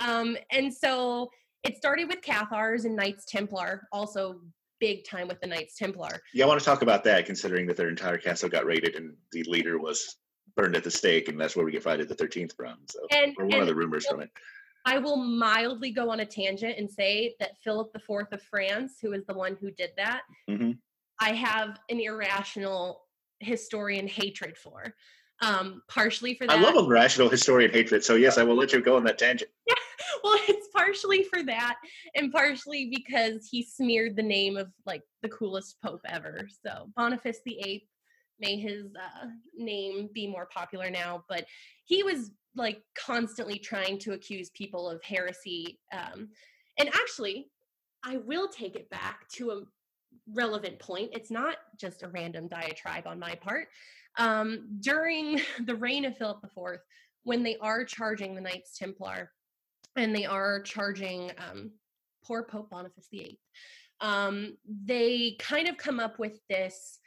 [0.00, 1.30] Um, and so
[1.62, 4.40] it started with Cathars and Knights Templar, also
[4.80, 6.20] big time with the Knights Templar.
[6.34, 9.14] Yeah, I want to talk about that, considering that their entire castle got raided and
[9.32, 10.16] the leader was
[10.56, 12.78] burned at the stake, and that's where we get Friday the Thirteenth from.
[12.88, 14.30] So, and, or one and of the rumors from it.
[14.86, 19.12] I will mildly go on a tangent and say that Philip IV of France, who
[19.12, 20.72] is the one who did that, mm-hmm.
[21.20, 23.02] I have an irrational
[23.40, 24.94] historian hatred for.
[25.42, 26.58] Um, partially for that.
[26.58, 28.04] I love a rational historian hatred.
[28.04, 29.50] So yes, I will let you go on that tangent.
[29.66, 29.74] Yeah,
[30.24, 31.76] well, it's partially for that,
[32.14, 36.48] and partially because he smeared the name of like the coolest pope ever.
[36.64, 37.88] So Boniface the Eighth,
[38.40, 41.46] may his uh, name be more popular now, but
[41.84, 45.78] he was like constantly trying to accuse people of heresy.
[45.92, 46.28] Um,
[46.78, 47.50] and actually,
[48.04, 49.62] I will take it back to a
[50.32, 51.10] relevant point.
[51.12, 53.68] It's not just a random diatribe on my part.
[54.18, 56.78] Um, during the reign of Philip IV,
[57.24, 59.30] when they are charging the Knights Templar
[59.96, 61.70] and they are charging um,
[62.24, 63.38] poor Pope Boniface VIII,
[64.00, 66.98] um, they kind of come up with this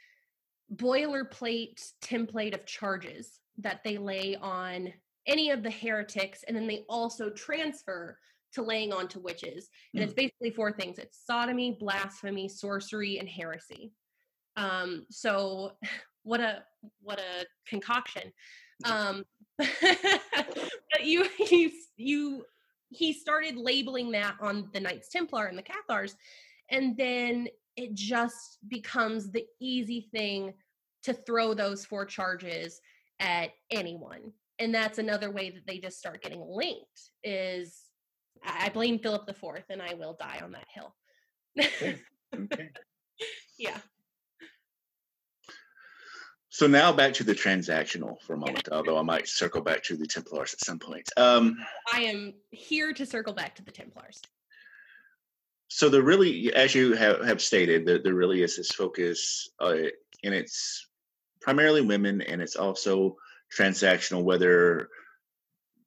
[0.74, 4.92] boilerplate template of charges that they lay on
[5.26, 8.18] any of the heretics, and then they also transfer
[8.52, 9.68] to laying on to witches.
[9.92, 10.04] And mm.
[10.04, 13.92] it's basically four things it's sodomy, blasphemy, sorcery, and heresy.
[14.56, 15.72] Um, so
[16.22, 16.62] what a
[17.00, 18.32] what a concoction.
[18.84, 19.24] Um,
[19.58, 22.44] but you you you
[22.90, 26.16] he started labeling that on the Knights Templar and the Cathars,
[26.70, 30.54] and then it just becomes the easy thing
[31.02, 32.80] to throw those four charges
[33.20, 34.32] at anyone.
[34.58, 37.82] And that's another way that they just start getting linked is
[38.44, 40.94] I blame Philip the Fourth and I will die on that hill.
[41.58, 42.00] okay.
[42.34, 42.70] okay.
[43.56, 43.78] Yeah.
[46.54, 49.96] So now back to the transactional for a moment, although I might circle back to
[49.96, 51.10] the Templars at some point.
[51.16, 51.56] Um,
[51.92, 54.22] I am here to circle back to the Templars.
[55.66, 59.74] So there really, as you have, have stated, there really is this focus, uh,
[60.22, 60.86] and it's
[61.40, 63.16] primarily women, and it's also
[63.52, 64.90] transactional, whether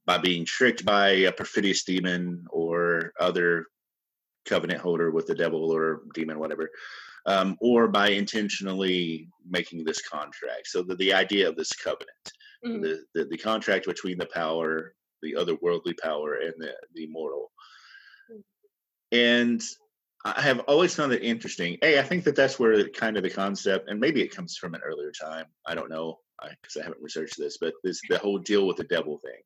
[0.06, 3.67] by being tricked by a perfidious demon or other
[4.45, 6.69] covenant holder with the devil or demon, whatever
[7.27, 10.67] um, or by intentionally making this contract.
[10.67, 12.31] So the, the idea of this covenant,
[12.65, 12.81] mm-hmm.
[12.81, 17.51] the, the, the contract between the power, the otherworldly power, and the the mortal.
[18.31, 19.17] Mm-hmm.
[19.17, 19.63] And
[20.25, 21.77] I have always found it interesting.
[21.81, 24.73] Hey, I think that that's where kind of the concept, and maybe it comes from
[24.73, 25.45] an earlier time.
[25.65, 26.19] I don't know
[26.61, 29.41] because I, I, haven't researched this, but this the whole deal with the devil thing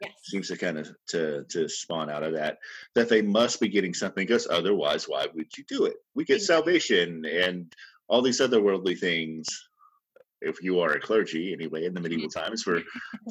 [0.00, 0.12] yes.
[0.22, 2.58] seems to kind of to to spawn out of that
[2.94, 6.42] that they must be getting something because otherwise why would you do it we get
[6.42, 7.72] salvation and
[8.08, 9.46] all these other worldly things
[10.40, 12.40] if you are a clergy anyway in the medieval mm-hmm.
[12.40, 12.80] times for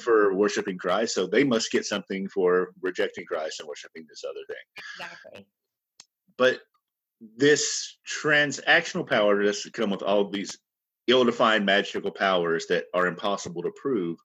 [0.01, 4.45] for worshiping christ so they must get something for rejecting christ and worshiping this other
[4.47, 5.45] thing exactly
[6.37, 6.59] but
[7.35, 10.57] this transactional power does come with all these
[11.07, 14.17] ill-defined magical powers that are impossible to prove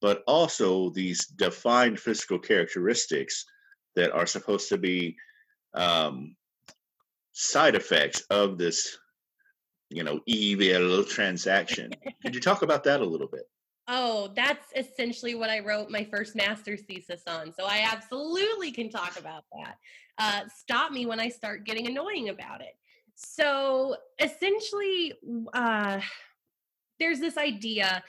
[0.00, 3.44] but also these defined physical characteristics
[3.94, 5.16] that are supposed to be
[5.74, 6.36] um,
[7.32, 8.98] side effects of this,
[9.90, 11.90] you know, evil transaction.
[12.22, 13.48] Could you talk about that a little bit?
[13.88, 17.52] Oh, that's essentially what I wrote my first master's thesis on.
[17.52, 19.76] So I absolutely can talk about that.
[20.18, 22.76] Uh, stop me when I start getting annoying about it.
[23.14, 25.14] So essentially,
[25.54, 26.00] uh,
[26.98, 28.02] there's this idea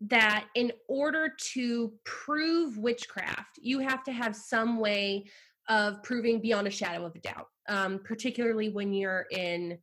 [0.00, 5.26] that in order to prove witchcraft, you have to have some way
[5.68, 9.78] of proving beyond a shadow of a doubt, um, particularly when you're in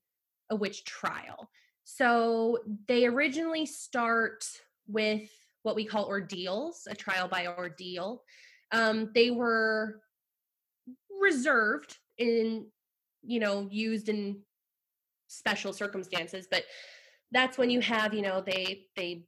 [0.49, 1.49] a witch trial.
[1.83, 4.45] So they originally start
[4.87, 5.29] with
[5.63, 8.23] what we call ordeals, a trial by ordeal.
[8.71, 10.01] Um, they were
[11.21, 12.67] reserved in,
[13.23, 14.41] you know, used in
[15.27, 16.63] special circumstances, but
[17.31, 19.25] that's when you have, you know, they they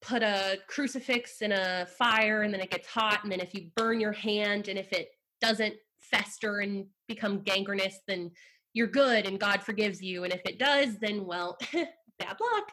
[0.00, 3.68] put a crucifix in a fire and then it gets hot and then if you
[3.76, 5.08] burn your hand and if it
[5.40, 8.30] doesn't fester and become gangrenous then
[8.74, 11.58] you're good and god forgives you and if it does then well
[12.18, 12.70] bad luck.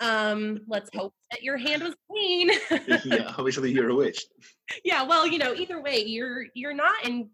[0.00, 2.50] Um let's hope that your hand was clean.
[3.04, 4.24] Yeah obviously you're a witch.
[4.84, 7.26] Yeah well you know either way you're you're not and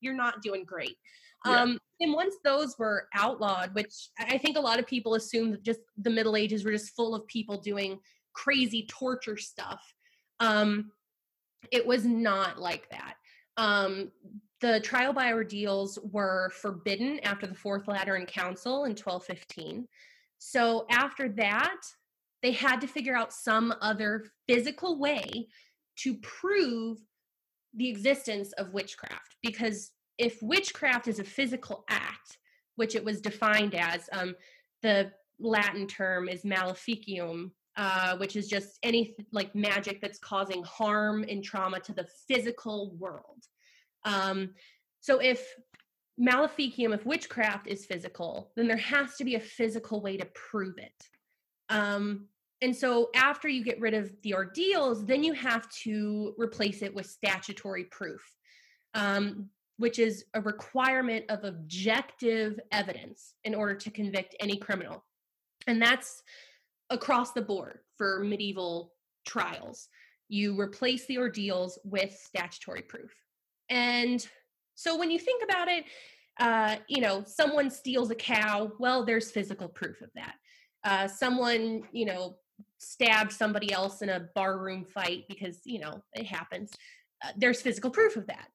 [0.00, 0.96] you're not doing great.
[1.44, 1.62] Yeah.
[1.62, 5.62] um and once those were outlawed which i think a lot of people assume that
[5.62, 7.98] just the middle ages were just full of people doing
[8.36, 9.82] crazy torture stuff.
[10.38, 10.92] Um,
[11.72, 13.14] it was not like that.
[13.56, 14.12] Um,
[14.60, 19.88] the trial by ordeals were forbidden after the Fourth Lateran Council in 1215.
[20.38, 21.80] So after that,
[22.42, 25.48] they had to figure out some other physical way
[25.96, 26.98] to prove
[27.74, 29.36] the existence of witchcraft.
[29.42, 32.38] Because if witchcraft is a physical act,
[32.76, 34.34] which it was defined as, um,
[34.82, 41.24] the Latin term is maleficium, uh, which is just any like magic that's causing harm
[41.28, 43.42] and trauma to the physical world.
[44.04, 44.50] Um,
[45.00, 45.46] so if
[46.18, 50.78] maleficium, if witchcraft is physical, then there has to be a physical way to prove
[50.78, 51.04] it.
[51.68, 52.26] Um,
[52.62, 56.94] and so after you get rid of the ordeals, then you have to replace it
[56.94, 58.22] with statutory proof,
[58.94, 65.04] um, which is a requirement of objective evidence in order to convict any criminal.
[65.66, 66.22] And that's
[66.90, 68.92] across the board for medieval
[69.26, 69.88] trials.
[70.28, 73.12] You replace the ordeals with statutory proof.
[73.68, 74.26] And
[74.74, 75.84] so when you think about it,
[76.38, 80.34] uh, you know, someone steals a cow, well, there's physical proof of that.
[80.84, 82.36] Uh, someone, you know,
[82.78, 86.72] stabbed somebody else in a barroom fight because, you know, it happens.
[87.24, 88.48] Uh, there's physical proof of that.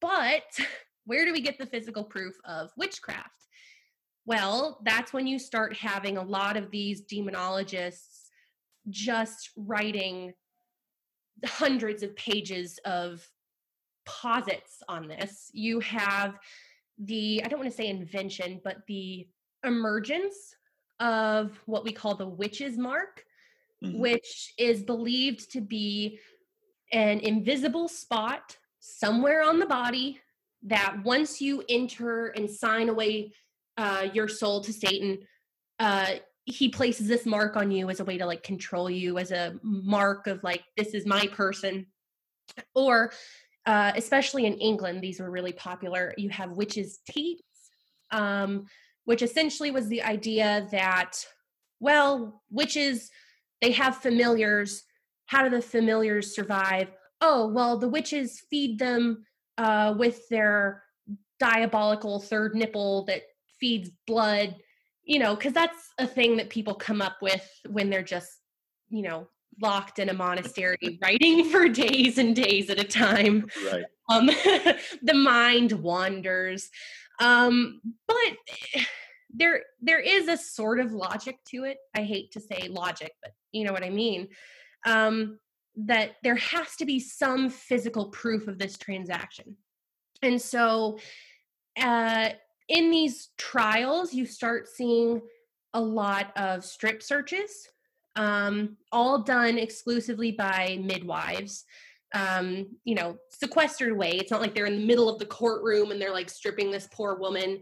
[0.00, 0.42] But
[1.04, 3.45] where do we get the physical proof of witchcraft?
[4.26, 8.26] Well, that's when you start having a lot of these demonologists
[8.88, 10.34] just writing
[11.44, 13.24] hundreds of pages of
[14.04, 15.50] posits on this.
[15.52, 16.38] You have
[16.98, 19.28] the, I don't want to say invention, but the
[19.64, 20.54] emergence
[20.98, 23.24] of what we call the witch's mark,
[23.84, 23.98] mm-hmm.
[23.98, 26.18] which is believed to be
[26.92, 30.20] an invisible spot somewhere on the body
[30.62, 33.32] that once you enter and sign away
[33.76, 35.18] uh, your soul to Satan,
[35.78, 36.14] uh,
[36.44, 39.58] he places this mark on you as a way to like control you, as a
[39.62, 41.86] mark of like, this is my person.
[42.74, 43.12] Or
[43.66, 46.14] uh, especially in England, these were really popular.
[46.16, 47.42] You have witches' teats,
[48.12, 48.66] um,
[49.04, 51.12] which essentially was the idea that,
[51.80, 53.10] well, witches,
[53.60, 54.84] they have familiars.
[55.26, 56.88] How do the familiars survive?
[57.20, 59.24] Oh, well, the witches feed them
[59.58, 60.84] uh, with their
[61.40, 63.22] diabolical third nipple that
[63.66, 64.54] feeds blood,
[65.02, 68.30] you know, because that's a thing that people come up with when they're just,
[68.90, 69.26] you know,
[69.60, 73.48] locked in a monastery writing for days and days at a time.
[73.72, 73.84] Right.
[74.08, 74.26] Um,
[75.02, 76.70] the mind wanders.
[77.18, 78.36] Um, but
[79.34, 81.78] there there is a sort of logic to it.
[81.92, 84.28] I hate to say logic, but you know what I mean.
[84.86, 85.40] Um,
[85.74, 89.56] that there has to be some physical proof of this transaction.
[90.22, 90.98] And so
[91.76, 92.30] uh,
[92.68, 95.22] in these trials, you start seeing
[95.74, 97.68] a lot of strip searches
[98.16, 101.64] um, all done exclusively by midwives.
[102.14, 104.12] Um, you know, sequestered away.
[104.12, 106.88] It's not like they're in the middle of the courtroom and they're like stripping this
[106.90, 107.60] poor woman.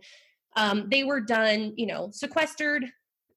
[0.54, 2.84] Um, they were done, you know, sequestered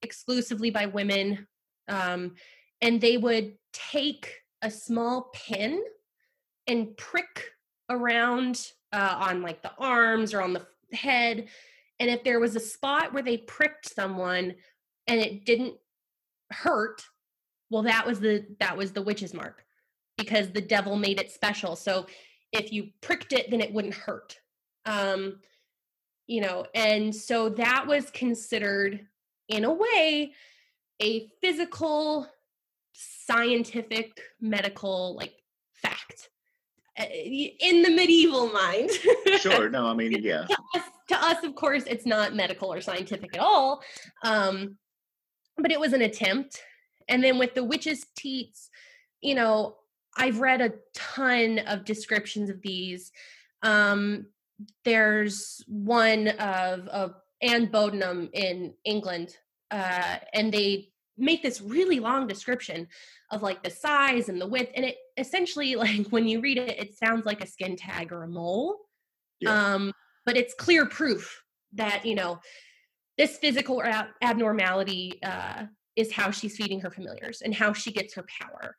[0.04, 1.48] exclusively by women.
[1.88, 2.36] Um,
[2.82, 5.82] and they would take a small pin
[6.68, 7.52] and prick
[7.90, 11.48] around uh, on like the arms or on the head.
[12.00, 14.56] And if there was a spot where they pricked someone
[15.08, 15.76] and it didn't
[16.52, 17.02] hurt
[17.70, 19.66] well that was the that was the witch's mark
[20.18, 22.06] because the devil made it special so
[22.54, 24.40] if you pricked it then it wouldn't hurt
[24.86, 25.40] um
[26.28, 29.06] you know and so that was considered
[29.50, 30.32] in a way
[31.02, 32.28] a physical
[32.94, 35.34] scientific medical like
[36.98, 38.90] in the medieval mind
[39.40, 42.82] sure no i mean yeah to us, to us, of course it's not medical or
[42.82, 43.82] scientific at all
[44.24, 44.78] um
[45.58, 46.62] but it was an attempt.
[47.10, 48.70] And then with the witches' teats,
[49.22, 49.76] you know,
[50.16, 53.12] I've read a ton of descriptions of these.
[53.64, 54.28] Um,
[54.84, 59.38] there's one of, of Anne Bodenham in England,
[59.72, 62.88] uh, and they make this really long description
[63.32, 66.80] of like the size and the width, and it essentially like when you read it,
[66.80, 68.78] it sounds like a skin tag or a mole.
[69.40, 69.74] Yeah.
[69.74, 69.92] Um,
[70.26, 71.44] but it's clear proof
[71.74, 72.40] that you know
[73.18, 75.66] this physical ab- abnormality uh,
[75.96, 78.76] is how she's feeding her familiars and how she gets her power.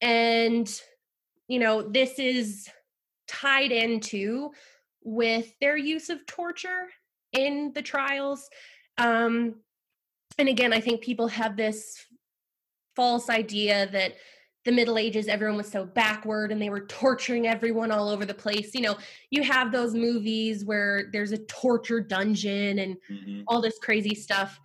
[0.00, 0.68] And,
[1.48, 2.68] you know, this is
[3.28, 4.50] tied into
[5.02, 6.88] with their use of torture
[7.32, 8.48] in the trials.
[8.98, 9.54] Um,
[10.38, 12.04] and again, I think people have this
[12.96, 14.14] false idea that
[14.66, 18.34] the Middle Ages, everyone was so backward and they were torturing everyone all over the
[18.34, 18.74] place.
[18.74, 18.96] You know,
[19.30, 23.42] you have those movies where there's a torture dungeon and mm-hmm.
[23.46, 24.60] all this crazy stuff.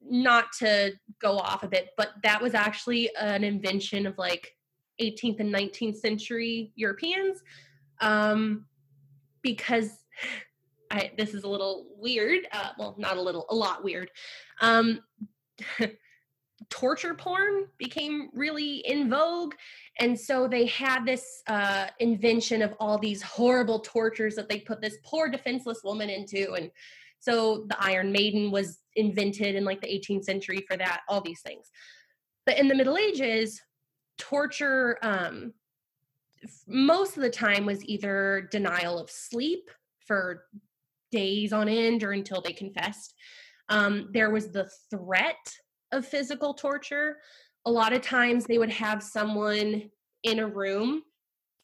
[0.00, 4.56] Not to go off a bit, but that was actually an invention of like
[5.00, 7.42] 18th and 19th century Europeans.
[8.00, 8.64] Um,
[9.42, 9.90] because
[10.90, 12.48] I, this is a little weird.
[12.50, 14.10] Uh, well, not a little, a lot weird.
[14.62, 15.00] Um,
[16.72, 19.52] torture porn became really in vogue.
[19.98, 24.80] And so they had this uh, invention of all these horrible tortures that they put
[24.80, 26.54] this poor defenseless woman into.
[26.54, 26.70] And
[27.20, 31.42] so the iron maiden was invented in like the 18th century for that all these
[31.42, 31.70] things.
[32.46, 33.60] But in the middle ages
[34.16, 35.52] torture um,
[36.66, 39.70] most of the time was either denial of sleep
[40.06, 40.46] for
[41.10, 43.14] days on end or until they confessed.
[43.68, 45.54] Um, there was the threat
[45.92, 47.18] of physical torture.
[47.66, 49.90] A lot of times they would have someone
[50.24, 51.02] in a room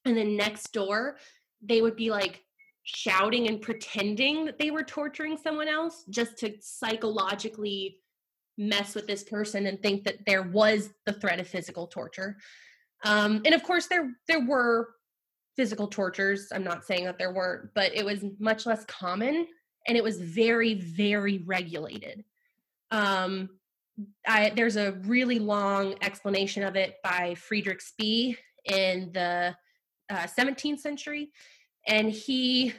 [0.05, 1.17] and then next door
[1.63, 2.45] they would be like
[2.85, 7.99] shouting and pretending that they were torturing someone else just to psychologically
[8.57, 12.37] mess with this person and think that there was the threat of physical torture.
[13.05, 14.89] Um, and of course, there there were
[15.57, 16.49] physical tortures.
[16.53, 19.47] I'm not saying that there weren't, but it was much less common
[19.87, 22.25] and it was very, very regulated.
[22.91, 23.51] Um,
[24.27, 29.57] I, there's a really long explanation of it by Friedrich Spee in the
[30.11, 31.31] uh, 17th century,
[31.87, 32.73] and he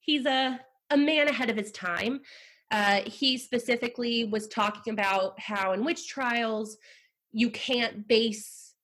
[0.00, 2.20] he's a a man ahead of his time.
[2.70, 6.76] Uh, he specifically was talking about how in witch trials
[7.32, 8.74] you can't base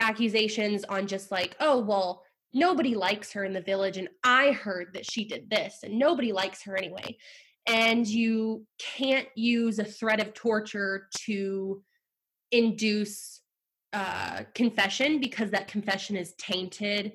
[0.00, 2.22] accusations on just like oh well
[2.54, 6.32] nobody likes her in the village and i heard that she did this and nobody
[6.32, 7.16] likes her anyway
[7.68, 11.82] and you can't use a threat of torture to
[12.50, 13.42] induce
[13.92, 17.12] uh, confession because that confession is tainted.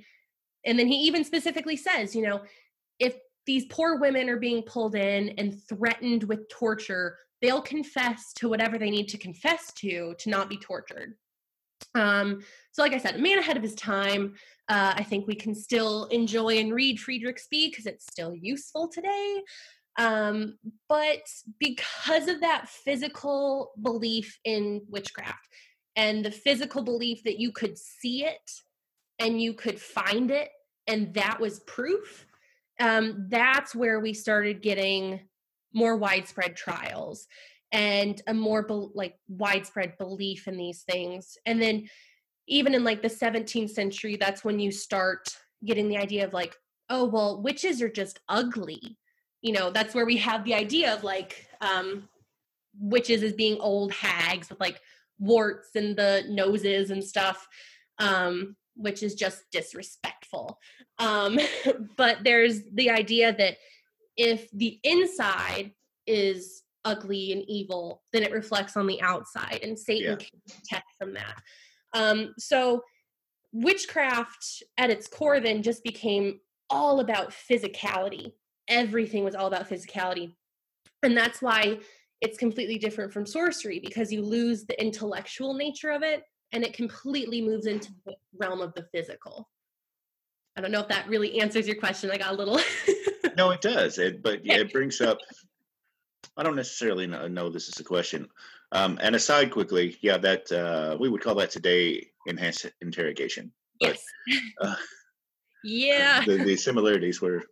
[0.66, 2.42] And then he even specifically says, you know,
[3.00, 8.48] if these poor women are being pulled in and threatened with torture, they'll confess to
[8.48, 11.16] whatever they need to confess to to not be tortured.
[11.96, 12.42] Um,
[12.72, 14.36] so, like I said, a man ahead of his time.
[14.70, 18.88] Uh, I think we can still enjoy and read Friedrich Spee because it's still useful
[18.88, 19.42] today.
[19.98, 20.58] Um,
[20.90, 21.22] but
[21.60, 25.48] because of that physical belief in witchcraft
[25.96, 28.52] and the physical belief that you could see it
[29.20, 30.50] and you could find it,
[30.88, 32.26] and that was proof,
[32.80, 35.22] um, that's where we started getting
[35.74, 37.28] more widespread trials
[37.72, 41.38] and a more be- like widespread belief in these things.
[41.46, 41.88] And then
[42.48, 45.30] even in like the 17th century, that's when you start
[45.66, 46.56] getting the idea of like,
[46.90, 48.98] oh, well, witches are just ugly
[49.44, 52.08] you know that's where we have the idea of like um
[52.80, 54.82] witches as being old hags with like
[55.20, 57.48] warts and the noses and stuff
[58.00, 60.58] um which is just disrespectful.
[60.98, 61.38] Um
[61.98, 63.58] but there's the idea that
[64.18, 65.74] if the inside
[66.08, 70.26] is ugly and evil then it reflects on the outside and satan yeah.
[70.26, 71.42] can protect from that.
[71.94, 72.82] Um so
[73.52, 76.40] witchcraft at its core then just became
[76.70, 78.34] all about physicality
[78.68, 80.34] everything was all about physicality.
[81.02, 81.80] And that's why
[82.22, 86.74] it's completely different from sorcery because you lose the intellectual nature of it and it
[86.74, 89.50] completely moves into the realm of the physical.
[90.56, 92.12] I don't know if that really answers your question.
[92.12, 92.60] I got a little.
[93.38, 93.98] no, it does.
[93.98, 95.18] It, but yeah, it brings up.
[96.38, 98.28] I don't necessarily know, know this is a question.
[98.72, 103.52] Um, and aside quickly, yeah, that uh, we would call that today enhanced interrogation.
[103.80, 103.98] But,
[104.28, 104.44] yes.
[104.62, 104.76] Uh,
[105.64, 106.24] yeah.
[106.26, 107.44] The, the similarities were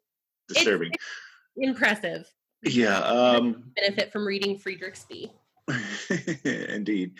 [0.53, 0.91] disturbing.
[0.93, 2.25] It's impressive.
[2.63, 2.99] Yeah.
[3.11, 5.31] Um, benefit from reading Friedrich's Spee.
[6.69, 7.13] Indeed.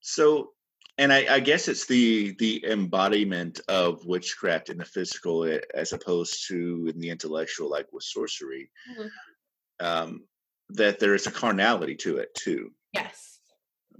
[0.00, 0.50] So,
[0.98, 5.92] and I, I, guess it's the the embodiment of witchcraft in the physical eh, as
[5.92, 8.70] opposed to in the intellectual, like with sorcery.
[8.90, 9.86] Mm-hmm.
[9.86, 10.24] Um,
[10.70, 12.72] that there is a carnality to it too.
[12.92, 13.38] Yes.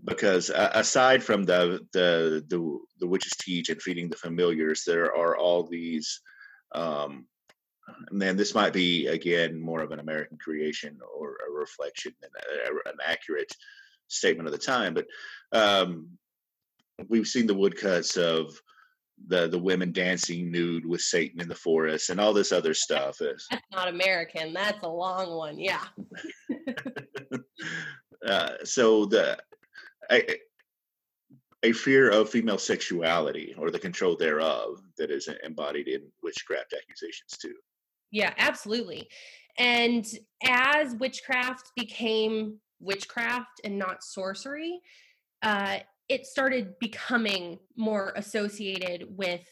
[0.05, 5.15] Because uh, aside from the, the the the witches teats and feeding the familiars, there
[5.17, 6.21] are all these
[6.73, 7.27] um,
[8.11, 12.31] and then this might be again more of an American creation or a reflection and
[12.35, 13.53] a, an accurate
[14.09, 14.95] statement of the time.
[14.95, 15.07] But
[15.53, 16.09] um,
[17.09, 18.61] we've seen the woodcuts of
[19.29, 23.17] the the women dancing nude with Satan in the forest and all this other stuff.
[23.19, 24.53] That's not American.
[24.53, 25.59] That's a long one.
[25.59, 25.85] Yeah.
[28.27, 29.39] uh, so the
[30.11, 30.37] a,
[31.63, 37.37] a fear of female sexuality or the control thereof that is embodied in witchcraft accusations
[37.39, 37.55] too.
[38.11, 39.09] Yeah, absolutely.
[39.59, 40.07] And
[40.45, 44.81] as witchcraft became witchcraft and not sorcery,
[45.43, 45.79] uh,
[46.09, 49.47] it started becoming more associated with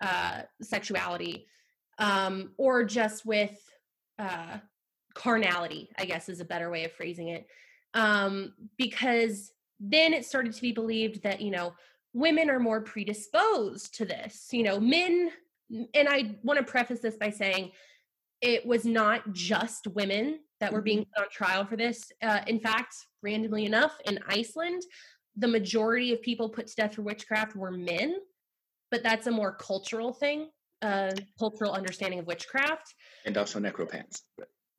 [0.00, 1.46] uh, sexuality
[1.98, 3.58] um, or just with
[4.18, 4.58] uh,
[5.14, 7.46] carnality, I guess is a better way of phrasing it.
[7.94, 11.74] Um, because then it started to be believed that, you know,
[12.12, 14.48] women are more predisposed to this.
[14.52, 15.30] You know, men
[15.94, 17.72] and I want to preface this by saying
[18.40, 21.10] it was not just women that were being mm-hmm.
[21.16, 22.10] put on trial for this.
[22.22, 24.82] Uh, in fact, randomly enough, in Iceland,
[25.36, 28.16] the majority of people put to death for witchcraft were men,
[28.90, 30.50] but that's a more cultural thing,
[30.82, 32.94] uh, cultural understanding of witchcraft.
[33.24, 34.20] And also necropants.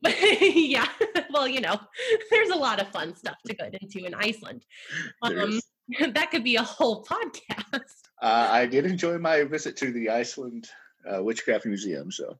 [0.41, 0.87] yeah,
[1.31, 1.79] well, you know,
[2.29, 4.63] there's a lot of fun stuff to get into in Iceland.
[5.21, 5.59] Um,
[6.13, 7.81] that could be a whole podcast.
[8.21, 10.69] Uh, I did enjoy my visit to the Iceland
[11.11, 12.11] uh, Witchcraft Museum.
[12.11, 12.37] So.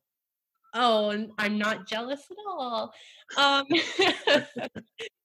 [0.73, 2.93] Oh, I'm not jealous at all.
[3.37, 3.65] Um,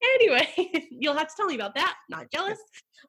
[0.02, 0.48] anyway,
[0.90, 1.96] you'll have to tell me about that.
[2.08, 2.58] Not jealous.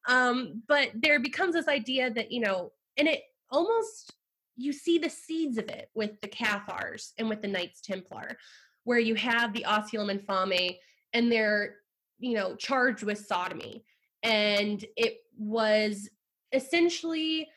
[0.08, 3.22] Um, but there becomes this idea that you know, and it
[3.52, 4.14] almost
[4.58, 8.38] you see the seeds of it with the Cathars and with the Knights Templar,
[8.86, 10.78] where you have the Osculum Infame,
[11.14, 11.76] and they're
[12.22, 13.84] you know, charged with sodomy.
[14.24, 16.08] And it was
[16.54, 17.50] essentially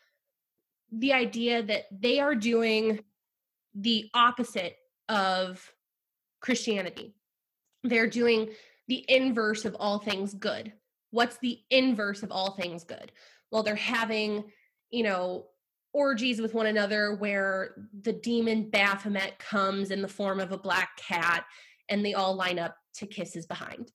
[0.99, 3.01] the idea that they are doing
[3.75, 4.77] the opposite
[5.09, 5.73] of
[6.41, 7.15] Christianity.
[7.83, 8.51] They're doing
[8.87, 10.73] the inverse of all things good.
[11.11, 13.13] What's the inverse of all things good?
[13.51, 14.45] Well, they're having,
[14.91, 15.47] you know,
[15.93, 20.97] orgies with one another where the demon Baphomet comes in the form of a black
[20.97, 21.45] cat
[21.89, 23.93] and they all line up to kiss his behind.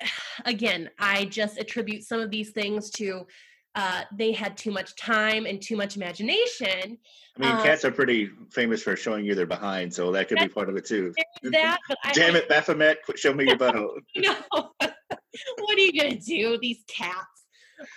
[0.44, 3.26] Again, I just attribute some of these things to
[3.74, 6.98] uh, they had too much time and too much imagination.
[7.36, 10.38] I mean, um, cats are pretty famous for showing you their behind, so that could
[10.38, 11.14] be part of it too.
[11.44, 11.78] That,
[12.12, 14.00] damn I, it, Baphomet, show me your butthole.
[14.16, 17.26] no, what are you gonna do, these cats?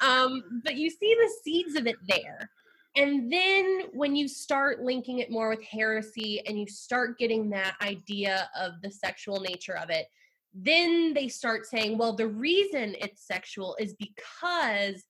[0.01, 2.49] Um, but you see the seeds of it there.
[2.95, 7.75] And then when you start linking it more with heresy and you start getting that
[7.81, 10.07] idea of the sexual nature of it,
[10.53, 15.03] then they start saying, well, the reason it's sexual is because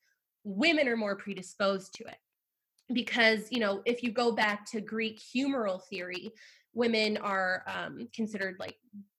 [0.45, 2.17] women are more predisposed to it.
[2.93, 6.31] Because, you know, if you go back to Greek humoral theory,
[6.73, 8.75] women are um, considered like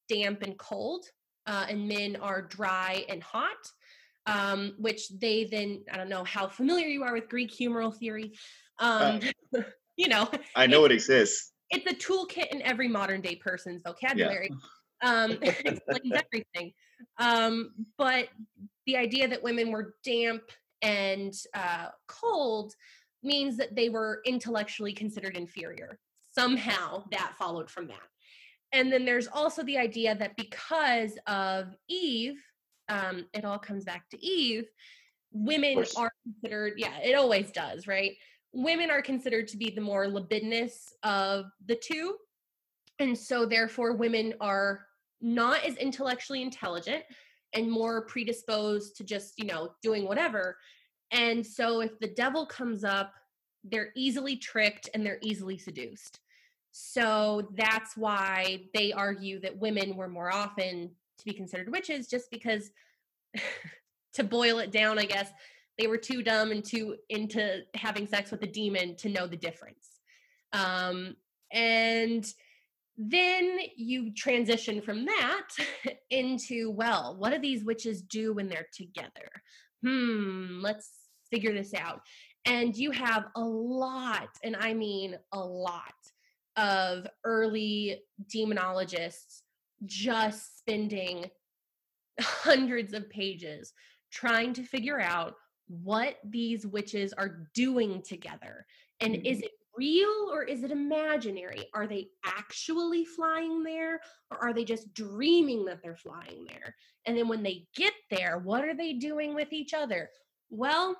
[0.08, 1.04] damp and cold,
[1.46, 3.56] uh, and men are dry and hot
[4.26, 8.32] um, which they then I don't know how familiar you are with Greek humoral theory.
[8.78, 9.20] Um,
[9.56, 9.62] uh,
[9.96, 11.52] you know, I know it exists.
[11.70, 14.48] It's a toolkit in every modern day person's vocabulary.
[14.50, 14.56] Yeah.
[15.02, 16.72] Um, explains everything.
[17.18, 18.28] Um, but
[18.86, 20.40] the idea that women were damp
[20.82, 22.74] and uh, cold
[23.22, 25.98] means that they were intellectually considered inferior.
[26.32, 28.02] Somehow that followed from that.
[28.72, 32.42] And then there's also the idea that because of Eve,
[32.88, 34.68] um, it all comes back to Eve.
[35.32, 38.12] Women are considered, yeah, it always does, right?
[38.52, 42.16] Women are considered to be the more libidinous of the two.
[42.98, 44.86] And so, therefore, women are
[45.20, 47.02] not as intellectually intelligent
[47.56, 50.56] and more predisposed to just, you know, doing whatever.
[51.10, 53.12] And so, if the devil comes up,
[53.64, 56.20] they're easily tricked and they're easily seduced.
[56.70, 62.30] So that's why they argue that women were more often to be considered witches just
[62.30, 62.70] because
[64.14, 65.30] to boil it down i guess
[65.78, 69.36] they were too dumb and too into having sex with a demon to know the
[69.36, 70.00] difference
[70.52, 71.16] um,
[71.52, 72.32] and
[72.98, 75.48] then you transition from that
[76.10, 79.28] into well what do these witches do when they're together
[79.82, 80.90] hmm let's
[81.30, 82.00] figure this out
[82.46, 85.92] and you have a lot and i mean a lot
[86.56, 88.00] of early
[88.34, 89.42] demonologists
[89.84, 91.30] just spending
[92.20, 93.72] hundreds of pages
[94.10, 95.34] trying to figure out
[95.68, 98.64] what these witches are doing together.
[99.00, 99.26] And mm-hmm.
[99.26, 101.68] is it real or is it imaginary?
[101.74, 104.00] Are they actually flying there
[104.30, 106.74] or are they just dreaming that they're flying there?
[107.06, 110.10] And then when they get there, what are they doing with each other?
[110.50, 110.96] Well,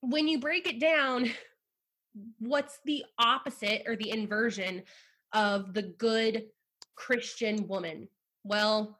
[0.00, 1.30] when you break it down,
[2.38, 4.82] what's the opposite or the inversion
[5.32, 6.46] of the good
[6.94, 8.08] Christian woman?
[8.44, 8.98] Well,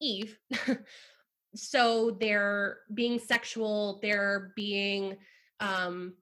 [0.00, 0.38] Eve.
[1.54, 5.16] so they're being sexual, they're being
[5.58, 6.14] um,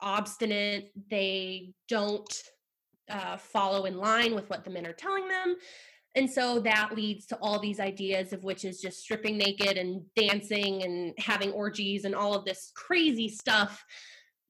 [0.00, 2.42] obstinate, they don't
[3.10, 5.56] uh, follow in line with what the men are telling them.
[6.14, 10.82] And so that leads to all these ideas of witches just stripping naked and dancing
[10.82, 13.84] and having orgies and all of this crazy stuff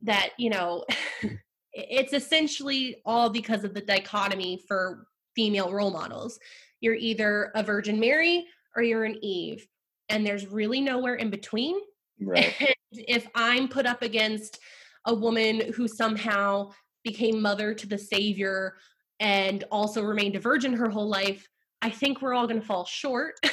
[0.03, 0.85] that, you know,
[1.73, 6.39] it's essentially all because of the dichotomy for female role models.
[6.81, 9.67] You're either a Virgin Mary or you're an Eve,
[10.09, 11.79] and there's really nowhere in between.
[12.21, 12.55] Right.
[12.93, 14.61] And if I'm put up against
[15.07, 16.71] a woman who somehow
[17.05, 18.77] became mother to the Savior
[19.21, 21.49] and also remained a virgin her whole life,
[21.83, 23.35] I think we're all going to fall short.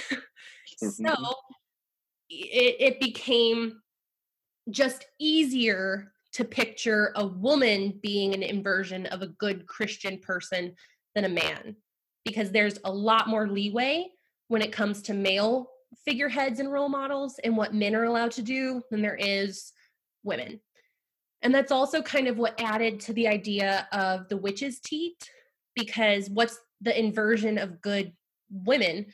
[0.78, 1.24] so mm-hmm.
[2.30, 3.80] it, it became
[4.70, 10.74] just easier to picture a woman being an inversion of a good Christian person
[11.16, 11.76] than a man
[12.26, 14.08] because there's a lot more leeway
[14.48, 15.70] when it comes to male
[16.06, 19.74] figureheads and role models and what men are allowed to do than there is
[20.24, 20.60] women.
[21.44, 25.30] And that's also kind of what added to the idea of the witch's teat,
[25.76, 28.14] because what's the inversion of good
[28.50, 29.08] women?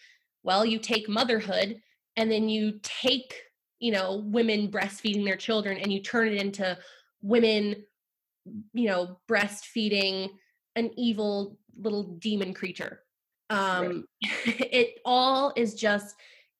[0.43, 1.82] Well, you take motherhood
[2.15, 3.34] and then you take,
[3.80, 6.77] you know, women breastfeeding their children and you turn it into
[7.21, 7.84] women,
[8.73, 10.30] you know, breastfeeding
[10.75, 13.01] an evil little demon creature.
[13.49, 14.61] Um, right.
[14.71, 16.15] it all is just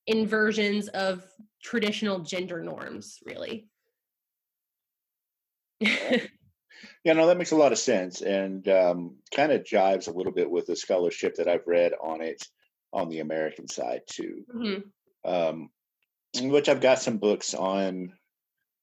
[0.08, 1.24] inversions of
[1.62, 3.69] traditional gender norms, really.
[7.04, 10.34] yeah, no, that makes a lot of sense and um, kind of jives a little
[10.34, 12.44] bit with the scholarship that I've read on it.
[12.92, 14.44] on the American side too.
[14.56, 14.84] Mhm.
[15.24, 15.70] Um,
[16.42, 18.14] which I've got some books on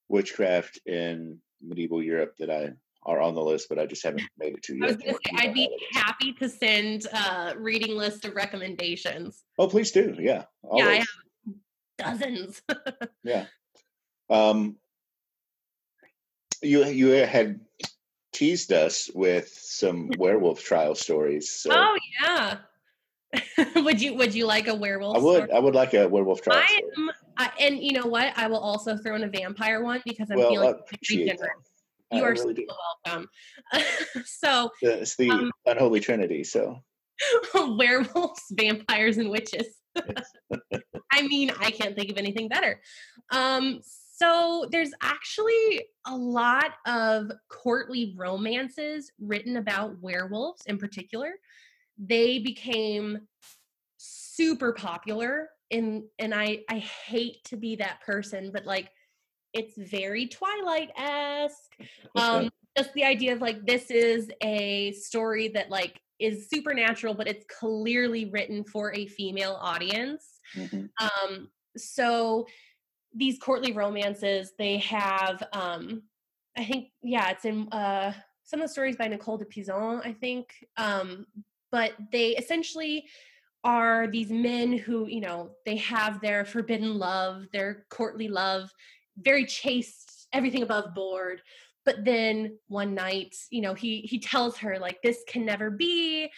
[0.08, 2.72] witchcraft in medieval Europe that I
[3.04, 4.86] are on the list, but I just haven't made it to I yet.
[4.86, 9.44] was gonna say I'd be happy to send a reading list of recommendations.
[9.58, 10.14] Oh, please do.
[10.18, 10.44] Yeah.
[10.74, 11.06] Yeah, I have
[11.98, 12.62] dozens.
[13.24, 13.46] Yeah.
[14.30, 14.76] Um,
[16.62, 17.60] you you had
[18.32, 21.50] teased us with some werewolf trial stories.
[21.50, 22.58] So oh yeah.
[23.76, 25.16] would you would you like a werewolf?
[25.16, 25.52] I would story?
[25.52, 28.32] I would like a werewolf trial I am, I, and you know what?
[28.36, 31.02] I will also throw in a vampire one because I'm Well, feeling that.
[31.02, 31.40] generous.
[32.12, 32.68] I You are really
[33.04, 33.28] welcome.
[34.24, 36.44] so, It's the um, unholy trinity.
[36.44, 36.78] So
[37.54, 39.66] werewolves, vampires, and witches.
[41.12, 42.80] I mean, I can't think of anything better.
[43.32, 43.80] Um,
[44.16, 51.32] so there's actually a lot of courtly romances written about werewolves in particular.
[51.98, 53.26] They became
[53.98, 58.90] super popular in and I I hate to be that person, but like
[59.52, 61.76] it's very Twilight-esque.
[62.14, 62.48] Um
[62.78, 67.44] just the idea of like this is a story that like is supernatural, but it's
[67.48, 70.40] clearly written for a female audience.
[70.54, 70.88] mhm.
[70.98, 72.46] Um, so
[73.16, 76.02] these courtly romances, they have, um,
[76.56, 78.12] I think, yeah, it's in uh,
[78.44, 80.52] some of the stories by Nicole de Pizan, I think.
[80.76, 81.26] Um,
[81.72, 83.06] but they essentially
[83.64, 88.70] are these men who, you know, they have their forbidden love, their courtly love,
[89.18, 91.40] very chaste, everything above board.
[91.84, 96.30] But then one night, you know, he he tells her like, "This can never be."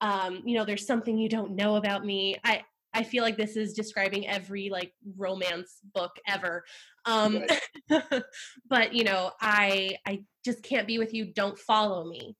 [0.00, 2.36] Um, you know, there's something you don't know about me.
[2.44, 2.64] I
[2.94, 6.64] I feel like this is describing every like romance book ever.
[7.04, 7.44] Um
[8.68, 11.26] but you know, I I just can't be with you.
[11.26, 12.36] Don't follow me.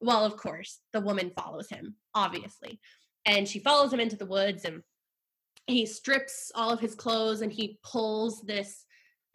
[0.00, 2.78] Well, of course, the woman follows him, obviously.
[3.24, 4.82] And she follows him into the woods and
[5.66, 8.84] he strips all of his clothes and he pulls this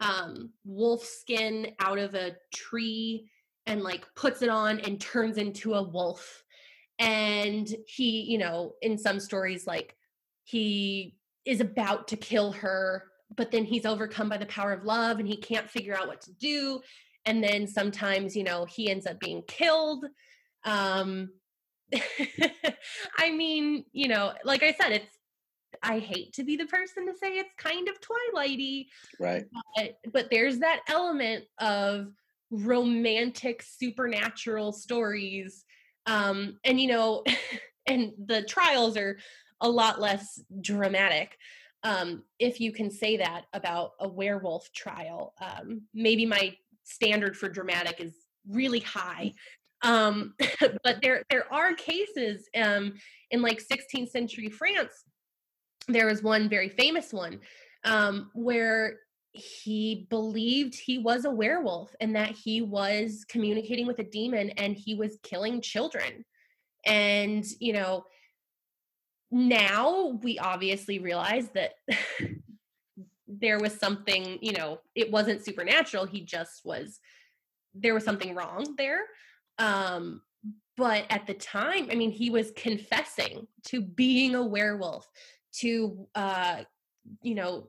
[0.00, 3.28] um wolf skin out of a tree
[3.66, 6.42] and like puts it on and turns into a wolf
[6.98, 9.96] and he you know in some stories like
[10.50, 13.04] he is about to kill her
[13.36, 16.20] but then he's overcome by the power of love and he can't figure out what
[16.22, 16.80] to do.
[17.26, 20.06] And then sometimes you know he ends up being killed.
[20.64, 21.30] Um
[23.18, 25.18] i mean you know like i said it's
[25.82, 28.86] i hate to be the person to say it's kind of twilighty
[29.18, 29.42] right.
[29.74, 32.12] but, but there's that element of
[32.52, 35.64] romantic supernatural stories.
[36.06, 37.24] Um and you know
[37.86, 39.18] and the trials are
[39.60, 41.36] a lot less dramatic
[41.82, 45.34] um if you can say that about a werewolf trial.
[45.40, 46.54] Um maybe my
[46.84, 48.14] standard for dramatic is
[48.48, 49.32] really high.
[49.82, 50.34] Um
[50.84, 52.94] but there there are cases um
[53.30, 55.04] in like 16th century france
[55.88, 57.40] there was one very famous one
[57.84, 58.98] um where
[59.32, 64.76] he believed he was a werewolf and that he was communicating with a demon and
[64.76, 66.24] he was killing children.
[66.84, 68.04] And you know
[69.30, 71.74] now we obviously realize that
[73.28, 76.98] there was something you know it wasn't supernatural he just was
[77.74, 79.02] there was something wrong there.
[79.58, 80.22] Um
[80.76, 85.06] but at the time i mean he was confessing to being a werewolf
[85.52, 86.62] to uh
[87.22, 87.68] you know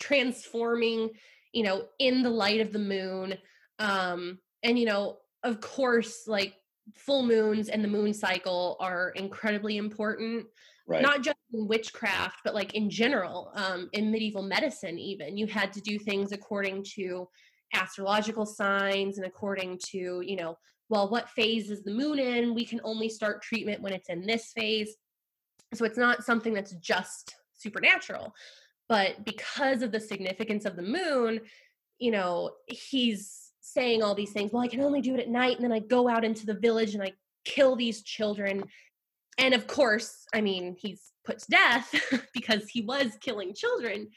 [0.00, 1.10] transforming
[1.52, 3.34] you know in the light of the moon.
[3.78, 6.54] Um and you know of course like
[6.94, 10.46] full moons and the moon cycle are incredibly important
[10.86, 11.00] Right.
[11.00, 15.72] not just in witchcraft but like in general um in medieval medicine even you had
[15.72, 17.26] to do things according to
[17.72, 20.58] astrological signs and according to you know
[20.90, 24.26] well what phase is the moon in we can only start treatment when it's in
[24.26, 24.94] this phase
[25.72, 28.34] so it's not something that's just supernatural
[28.88, 31.40] but because of the significance of the moon
[31.98, 35.56] you know he's saying all these things well i can only do it at night
[35.56, 37.10] and then i go out into the village and i
[37.44, 38.62] kill these children
[39.38, 41.94] and of course i mean he's put to death
[42.34, 44.08] because he was killing children.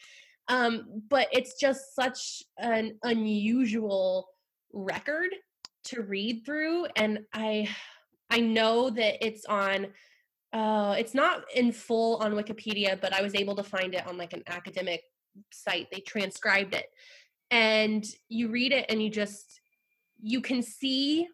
[0.50, 4.28] Um but it's just such an unusual
[4.74, 5.30] record
[5.86, 7.70] to read through and i
[8.30, 9.88] i know that it's on
[10.54, 14.18] uh it's not in full on wikipedia but i was able to find it on
[14.18, 15.02] like an academic
[15.52, 15.88] site.
[15.92, 16.86] They transcribed it.
[17.52, 19.62] And you read it and you just
[20.22, 21.28] you can see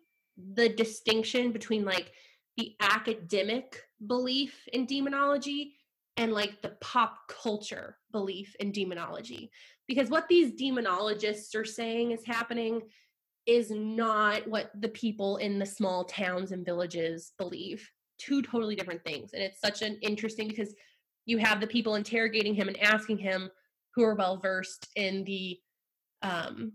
[0.54, 2.12] the distinction between like
[2.58, 5.76] the academic belief in demonology
[6.18, 9.50] and like the pop culture belief in demonology.
[9.88, 12.82] Because what these demonologists are saying is happening
[13.46, 17.90] is not what the people in the small towns and villages believe.
[18.20, 20.74] Two totally different things and it's such an interesting because
[21.26, 23.50] you have the people interrogating him and asking him
[23.96, 25.60] who are well versed in the
[26.22, 26.74] um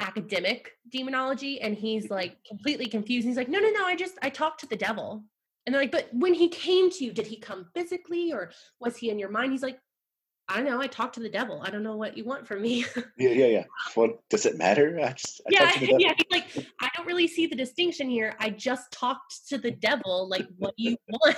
[0.00, 2.14] academic demonology and he's Mm-hmm.
[2.14, 5.22] like completely confused he's like no no no i just i talked to the devil
[5.66, 8.96] and they're like but when he came to you did he come physically or was
[8.96, 9.78] he in your mind he's like
[10.48, 12.62] i don't know i talked to the devil i don't know what you want from
[12.62, 12.84] me
[13.18, 13.64] Yeah, yeah, yeah.
[13.94, 14.98] What does it matter?
[15.00, 16.00] I just I yeah talked to the devil.
[16.00, 19.70] yeah he's like i don't really see the distinction here i just talked to the
[19.70, 21.36] devil like what do you want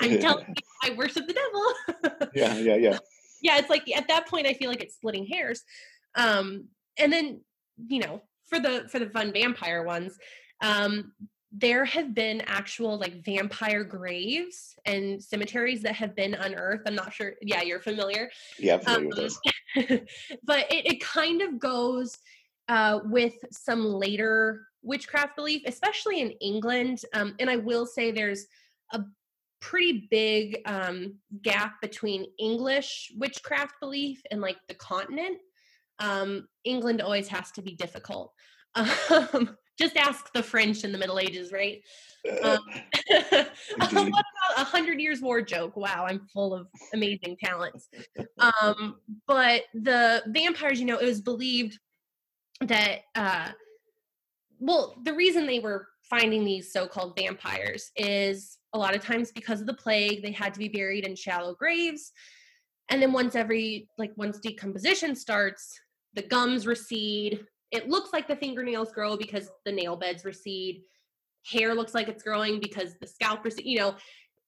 [0.00, 2.98] i'm telling you i worship the devil yeah, yeah, yeah.
[3.40, 5.62] yeah it's like at that point i feel like it's splitting hairs
[6.16, 6.64] um
[6.98, 7.40] and then
[7.86, 10.18] you know for the for the fun vampire ones
[10.62, 11.12] um
[11.50, 17.12] there have been actual like vampire graves and cemeteries that have been unearthed i'm not
[17.12, 20.00] sure yeah you're familiar Yeah, I'm familiar with um, those.
[20.44, 22.18] but it, it kind of goes
[22.68, 27.02] uh, with some later witchcraft belief, especially in England.
[27.14, 28.46] Um, and I will say there's
[28.92, 29.02] a
[29.60, 35.38] pretty big um, gap between English witchcraft belief and like the continent.
[35.98, 38.32] Um, England always has to be difficult.
[38.74, 41.80] Um, just ask the French in the Middle Ages, right?
[42.42, 42.58] Um,
[43.08, 44.24] what about
[44.56, 45.76] a hundred years war joke?
[45.76, 47.88] Wow, I'm full of amazing talents.
[48.38, 48.96] Um,
[49.26, 51.78] but the vampires, you know, it was believed
[52.60, 53.48] that uh
[54.60, 59.60] well, the reason they were finding these so-called vampires is a lot of times because
[59.60, 62.12] of the plague, they had to be buried in shallow graves.
[62.90, 65.78] And then once every like once decomposition starts,
[66.14, 67.44] the gums recede.
[67.70, 70.82] It looks like the fingernails grow because the nail beds recede
[71.46, 73.94] hair looks like it's growing because the scalp recede, you know,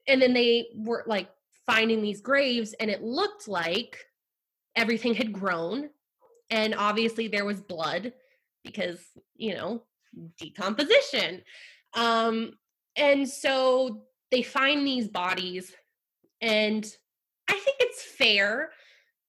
[0.09, 1.29] and then they were like
[1.67, 3.97] finding these graves and it looked like
[4.77, 5.89] everything had grown
[6.51, 8.13] and obviously there was blood
[8.65, 8.99] because,
[9.37, 9.83] you know,
[10.39, 11.43] decomposition.
[11.95, 12.53] Um
[12.97, 15.73] and so they find these bodies
[16.41, 16.85] and
[17.49, 18.71] I think it's fair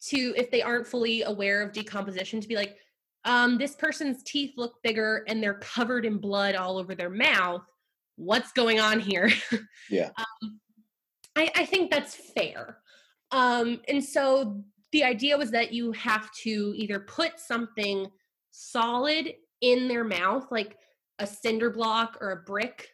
[0.10, 2.78] to if they aren't fully aware of decomposition to be like
[3.24, 7.62] um, this person's teeth look bigger and they're covered in blood all over their mouth.
[8.16, 9.32] What's going on here?
[9.90, 10.12] Yeah.
[10.18, 10.60] Um,
[11.36, 12.78] I, I think that's fair.
[13.32, 18.08] Um, and so the idea was that you have to either put something
[18.52, 20.78] solid in their mouth, like
[21.20, 22.90] a cinder block or a brick,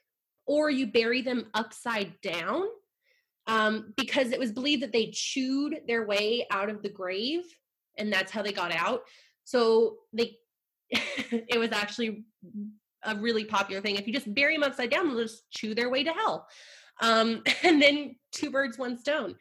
[0.47, 2.63] or you bury them upside down
[3.47, 7.43] um, because it was believed that they chewed their way out of the grave
[7.97, 9.03] and that's how they got out.
[9.45, 10.37] So they,
[10.91, 12.25] it was actually
[13.03, 13.95] a really popular thing.
[13.95, 16.47] If you just bury them upside down, they'll just chew their way to hell.
[17.01, 19.35] Um, and then two birds, one stone.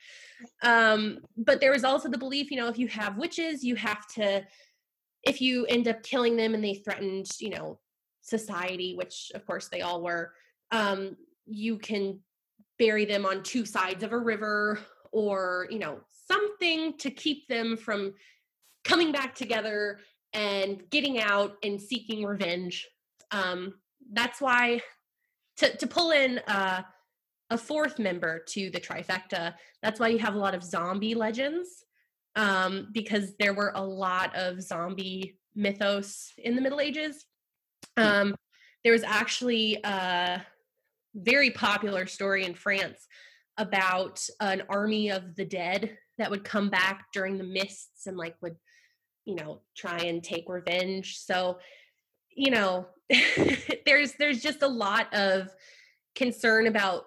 [0.63, 4.07] Um, but there was also the belief, you know, if you have witches, you have
[4.15, 4.45] to,
[5.25, 7.81] if you end up killing them and they threatened, you know,
[8.21, 10.33] society, which of course they all were,
[10.71, 12.21] um, you can
[12.79, 14.79] bury them on two sides of a river
[15.12, 18.14] or, you know, something to keep them from
[18.85, 19.99] coming back together
[20.33, 22.87] and getting out and seeking revenge.
[23.31, 23.74] Um,
[24.12, 24.81] that's why
[25.59, 26.83] to, to pull in uh,
[27.51, 31.85] a fourth member to the trifecta, that's why you have a lot of zombie legends
[32.35, 37.24] um, because there were a lot of zombie mythos in the Middle Ages.
[37.97, 38.35] Um,
[38.85, 40.43] there was actually a
[41.17, 43.07] very popular story in France
[43.59, 48.37] about an army of the dead that would come back during the mists and like
[48.43, 48.57] would
[49.25, 51.59] you know try and take revenge so
[52.35, 52.87] you know
[53.87, 55.49] there's there's just a lot of
[56.14, 57.05] concern about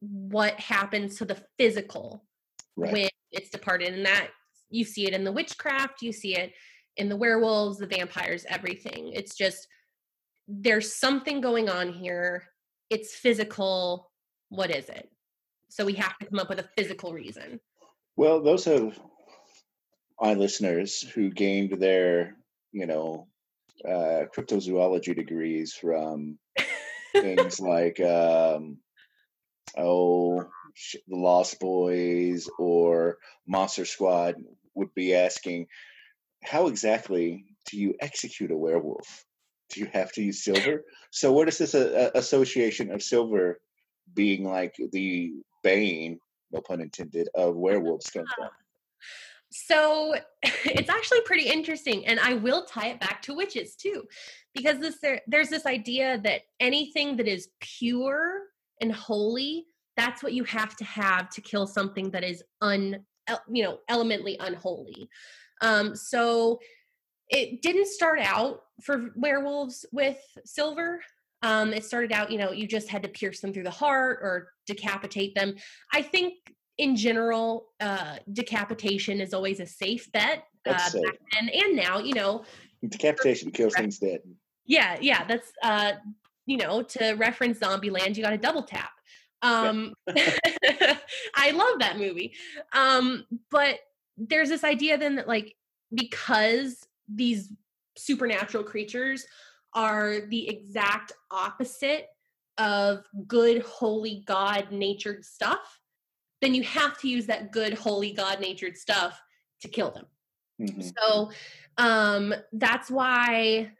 [0.00, 2.24] what happens to the physical
[2.74, 2.92] Right.
[2.92, 4.28] when it's departed and that
[4.70, 6.54] you see it in the witchcraft you see it
[6.96, 9.68] in the werewolves the vampires everything it's just
[10.48, 12.44] there's something going on here
[12.92, 14.10] it's physical
[14.50, 15.08] what is it
[15.68, 17.58] so we have to come up with a physical reason
[18.16, 18.98] Well, those of
[20.20, 22.36] my listeners who gained their,
[22.70, 23.26] you know,
[23.84, 26.38] uh, cryptozoology degrees from
[27.12, 28.78] things like, um,
[29.76, 34.36] oh, sh- the Lost Boys or Monster Squad
[34.74, 35.66] would be asking,
[36.44, 39.24] how exactly do you execute a werewolf?
[39.72, 40.84] Do you have to use silver?
[41.10, 43.60] So, what is this uh, association of silver
[44.14, 46.18] being like the bane,
[46.50, 48.48] no pun intended, of werewolves come from?
[49.52, 54.04] So it's actually pretty interesting, and I will tie it back to witches too,
[54.54, 58.40] because this there, there's this idea that anything that is pure
[58.80, 59.66] and holy,
[59.96, 63.04] that's what you have to have to kill something that is un,
[63.48, 65.08] you know, elementally unholy.
[65.60, 66.58] Um, so
[67.28, 71.00] it didn't start out for werewolves with silver.
[71.42, 74.20] Um, it started out, you know, you just had to pierce them through the heart
[74.22, 75.54] or decapitate them.
[75.92, 76.34] I think
[76.78, 80.44] in general, uh, decapitation is always a safe bet.
[80.64, 81.02] Uh, safe.
[81.02, 82.44] back then and now, you know,
[82.88, 84.20] Decapitation kills things dead.
[84.66, 85.92] yeah, yeah, that's uh,
[86.46, 88.90] you know, to reference Zombieland, you got to double tap.
[89.42, 92.34] Um, I love that movie.
[92.72, 93.78] Um, but
[94.16, 95.54] there's this idea then that like
[95.94, 97.52] because these
[97.96, 99.24] supernatural creatures
[99.74, 102.06] are the exact opposite
[102.58, 105.80] of good, holy, God natured stuff,
[106.40, 109.20] then you have to use that good, holy, God natured stuff
[109.62, 110.06] to kill them.
[110.60, 110.92] Mhm.
[110.98, 111.30] So
[111.78, 113.72] um, that's why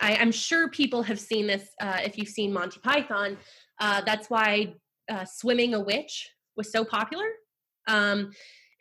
[0.00, 1.68] I, I'm sure people have seen this.
[1.80, 3.36] Uh, if you've seen Monty Python,
[3.80, 4.74] uh, that's why
[5.08, 7.26] uh, swimming a witch was so popular.
[7.86, 8.32] Um,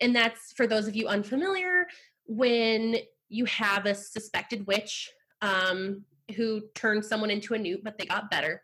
[0.01, 1.87] and that's for those of you unfamiliar,
[2.25, 2.97] when
[3.29, 5.09] you have a suspected witch
[5.41, 6.03] um,
[6.35, 8.61] who turned someone into a newt, but they got better.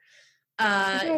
[0.60, 1.18] Uh,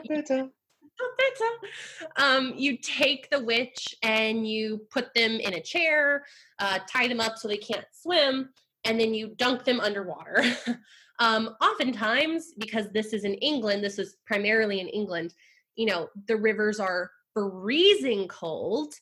[2.17, 6.23] um, you take the witch and you put them in a chair,
[6.59, 8.49] uh, tie them up so they can't swim,
[8.85, 10.43] and then you dunk them underwater.
[11.19, 15.33] um, oftentimes, because this is in England, this is primarily in England,
[15.75, 18.93] you know, the rivers are freezing cold,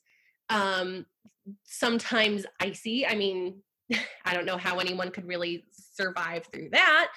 [0.49, 1.05] um,
[1.65, 3.05] sometimes icy.
[3.05, 3.61] I mean,
[4.25, 7.09] I don't know how anyone could really survive through that,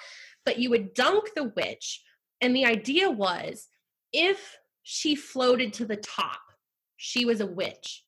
[0.45, 2.03] but you would dunk the witch.
[2.41, 3.67] And the idea was
[4.13, 6.39] if she floated to the top,
[6.97, 8.03] she was a witch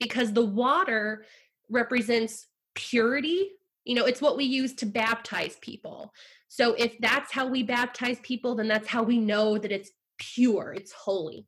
[0.00, 1.24] because the water
[1.68, 3.50] represents purity.
[3.84, 6.12] You know, it's what we use to baptize people.
[6.48, 10.74] So if that's how we baptize people, then that's how we know that it's pure,
[10.74, 11.46] it's holy.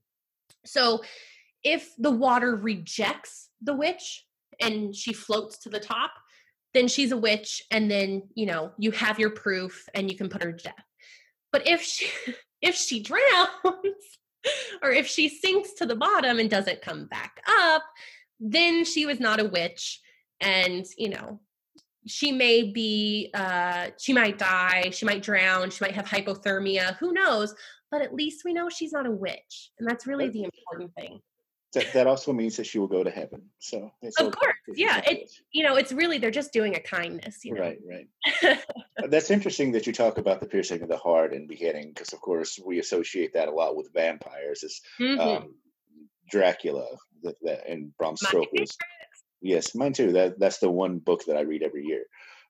[0.65, 1.03] So
[1.63, 4.25] if the water rejects the witch
[4.61, 6.13] and she floats to the top,
[6.75, 10.29] then she's a witch and then, you know, you have your proof and you can
[10.29, 10.85] put her to death.
[11.53, 12.07] But if she
[12.61, 13.19] if she drowns
[14.83, 17.83] or if she sinks to the bottom and doesn't come back up,
[18.41, 20.01] then she was not a witch
[20.41, 21.41] and, you know,
[22.07, 27.13] she may be uh she might die, she might drown, she might have hypothermia, who
[27.13, 27.55] knows?
[27.91, 29.71] But at least we know she's not a witch.
[29.79, 31.21] And that's really the important thing.
[31.75, 33.43] That, that also means that she will go to heaven.
[33.59, 37.45] So it's Of course, yeah, it- You know, it's really they're just doing a kindness,
[37.45, 37.61] you know.
[37.63, 38.59] Right, right.
[39.03, 42.13] Uh, That's interesting that you talk about the piercing of the heart and beheading, because
[42.13, 44.63] of course we associate that a lot with vampires.
[44.63, 45.19] As Mhm.
[45.19, 45.55] um,
[46.31, 46.87] Dracula,
[47.23, 48.79] that, that and Bram Stoker's.
[49.43, 50.13] Yes, mine too.
[50.13, 52.05] That that's the one book that I read every year.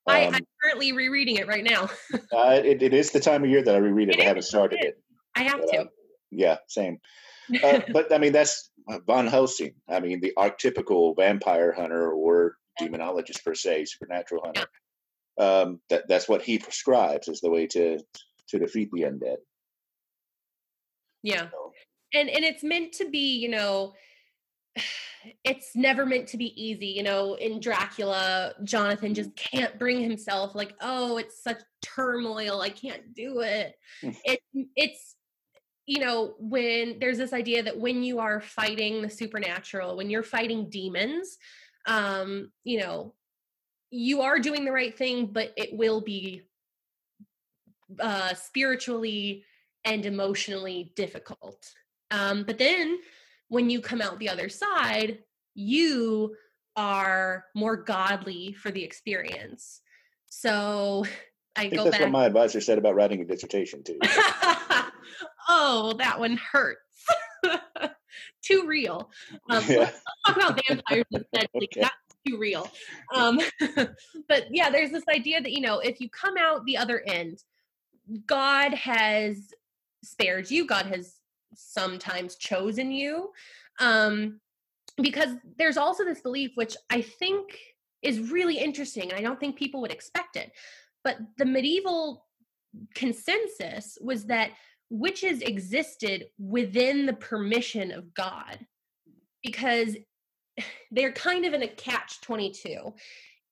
[0.06, 1.88] I, Um, I'm currently rereading it right now.
[2.32, 4.16] uh, it, it is the time of year that I reread it.
[4.16, 5.02] It I haven't started it it.
[5.34, 5.80] I have but, to.
[5.80, 5.84] uh,
[6.30, 6.98] yeah, same.
[7.62, 9.74] Uh, but I mean, that's uh, Van Helsing.
[9.88, 14.66] I mean, the archetypical vampire hunter or demonologist per se, supernatural hunter.
[15.38, 17.98] Um, that that's what he prescribes as the way to
[18.48, 19.36] to defeat the undead.
[21.22, 21.48] yeah.
[21.50, 21.72] So,
[22.14, 23.94] and and it's meant to be you know
[25.44, 30.54] it's never meant to be easy you know in dracula jonathan just can't bring himself
[30.54, 34.14] like oh it's such turmoil i can't do it Mm.
[34.24, 34.40] it
[34.76, 35.14] it's
[35.86, 40.22] you know when there's this idea that when you are fighting the supernatural when you're
[40.22, 41.38] fighting demons
[41.86, 43.14] um you know
[43.90, 46.42] you are doing the right thing but it will be
[48.00, 49.44] uh spiritually
[49.84, 51.74] and emotionally difficult
[52.14, 52.98] um, but then
[53.48, 55.18] when you come out the other side,
[55.54, 56.36] you
[56.76, 59.80] are more godly for the experience.
[60.26, 61.04] So
[61.56, 63.98] I, I think that's what my advisor said about writing a dissertation too.
[65.48, 66.80] oh, that one hurts.
[68.42, 69.10] too real.
[69.50, 71.48] Um, yeah, let's talk about vampires instead.
[71.54, 71.80] Like, Okay.
[71.80, 71.94] That's
[72.26, 72.70] too real.
[73.14, 73.40] Um,
[74.28, 77.42] but yeah, there's this idea that, you know, if you come out the other end,
[78.26, 79.52] God has
[80.02, 81.16] spared you, God has
[81.54, 83.30] sometimes chosen you.
[83.80, 84.40] Um,
[85.00, 87.58] because there's also this belief, which I think
[88.02, 90.52] is really interesting, and I don't think people would expect it.
[91.02, 92.26] But the medieval
[92.94, 94.50] consensus was that
[94.90, 98.66] witches existed within the permission of God
[99.42, 99.96] because
[100.90, 102.94] they're kind of in a catch 22.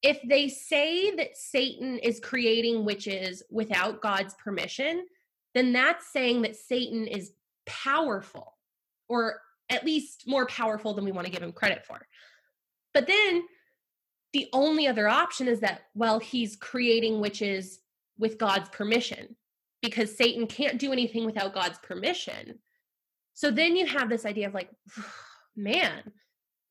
[0.02, 5.06] If they say that Satan is creating witches without God's permission,
[5.54, 7.32] then that's saying that Satan is
[7.66, 8.56] powerful
[9.08, 12.00] or at least more powerful than we want to give him credit for.
[12.94, 13.44] But then
[14.32, 17.80] the only other option is that, well, he's creating witches
[18.18, 19.36] with God's permission
[19.82, 22.58] because Satan can't do anything without God's permission.
[23.34, 24.70] So then you have this idea of like,
[25.56, 26.02] man,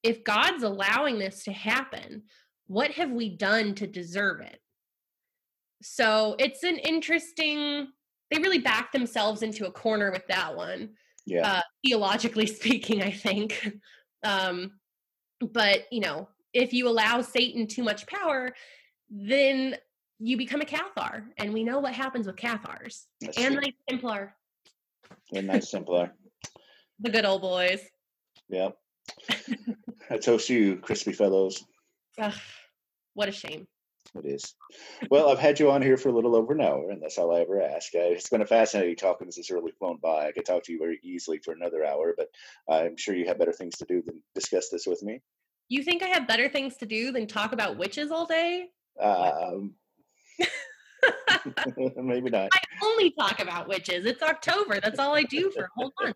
[0.03, 2.24] if God's allowing this to happen,
[2.68, 4.59] what have we done to deserve it?
[5.82, 7.88] So it's an interesting,
[8.30, 10.91] they really back themselves into a corner with that one
[11.26, 11.47] yeah.
[11.47, 13.74] uh, theologically speaking, I think.
[14.24, 14.74] Um,
[15.39, 18.53] but you know, if you allow Satan too much power,
[19.09, 19.76] then
[20.22, 23.55] you become a Cathar, and we know what happens with Cathars That's and.
[23.55, 24.36] Knights Templar,
[25.34, 26.11] And Knights Templar.
[26.99, 27.82] the good old boys.
[28.49, 28.78] Yep.
[30.11, 31.63] I toast you, crispy fellows.
[32.19, 32.34] Ugh,
[33.15, 33.67] what a shame.
[34.13, 34.53] It is.
[35.09, 37.36] Well, I've had you on here for a little over an hour, and that's all
[37.36, 37.95] I ever ask.
[37.95, 39.13] Uh, it's been a fascinating talk.
[39.13, 39.28] talking.
[39.28, 40.28] This has really flown by.
[40.28, 42.28] I could talk to you very easily for another hour, but
[42.69, 45.22] I'm sure you have better things to do than discuss this with me.
[45.69, 48.67] You think I have better things to do than talk about witches all day?
[49.01, 49.76] Um,
[51.97, 52.49] maybe not.
[52.53, 54.05] I only talk about witches.
[54.05, 54.79] It's October.
[54.79, 56.15] That's all I do for a whole month.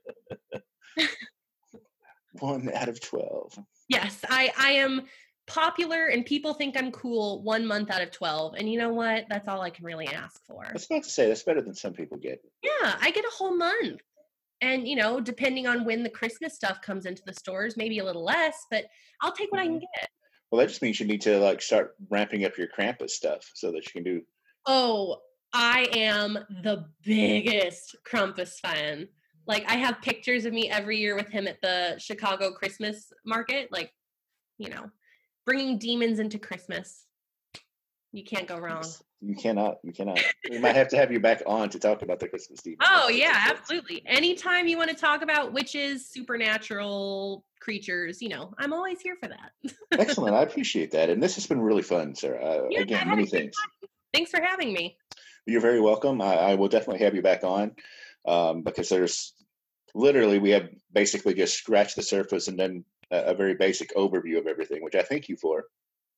[2.40, 3.58] One out of 12.
[3.88, 5.04] Yes, I I am
[5.48, 8.56] popular and people think I'm cool one month out of 12.
[8.58, 9.26] And you know what?
[9.30, 10.66] That's all I can really ask for.
[10.74, 12.42] Was about to say that's better than some people get.
[12.64, 14.02] Yeah, I get a whole month.
[14.62, 18.04] And you know, depending on when the Christmas stuff comes into the stores, maybe a
[18.04, 18.86] little less, but
[19.22, 19.82] I'll take what I can Mhm.
[19.82, 20.10] get.
[20.52, 23.72] Well, that just means you need to like start ramping up your Krampus stuff so
[23.72, 24.22] that you can do.
[24.66, 25.18] Oh,
[25.54, 29.08] I am the biggest Krampus fan.
[29.48, 33.70] Like I have pictures of me every year with him at the Chicago Christmas market,
[33.72, 33.92] like,
[34.58, 34.90] you know,
[35.46, 37.06] bringing demons into Christmas.
[38.12, 38.84] You can't go wrong.
[39.26, 39.78] You cannot.
[39.84, 40.22] You cannot.
[40.52, 42.88] we might have to have you back on to talk about the Christmas demons.
[42.88, 44.04] Oh yeah, absolutely.
[44.06, 49.30] Anytime you want to talk about witches, supernatural creatures, you know, I'm always here for
[49.30, 49.74] that.
[50.00, 50.36] Excellent.
[50.36, 52.44] I appreciate that, and this has been really fun, Sarah.
[52.44, 53.56] Uh, Yeah, again, many things.
[54.14, 54.98] Thanks for having me.
[55.48, 56.22] You're very welcome.
[56.22, 57.72] I, I will definitely have you back on
[58.28, 59.34] um, because there's
[59.96, 64.38] literally we have basically just scratched the surface and then a, a very basic overview
[64.38, 65.66] of everything, which I thank you for.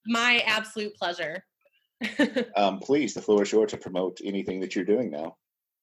[0.06, 1.44] My absolute pleasure.
[2.56, 5.36] Um, please, the floor is yours to promote anything that you're doing now.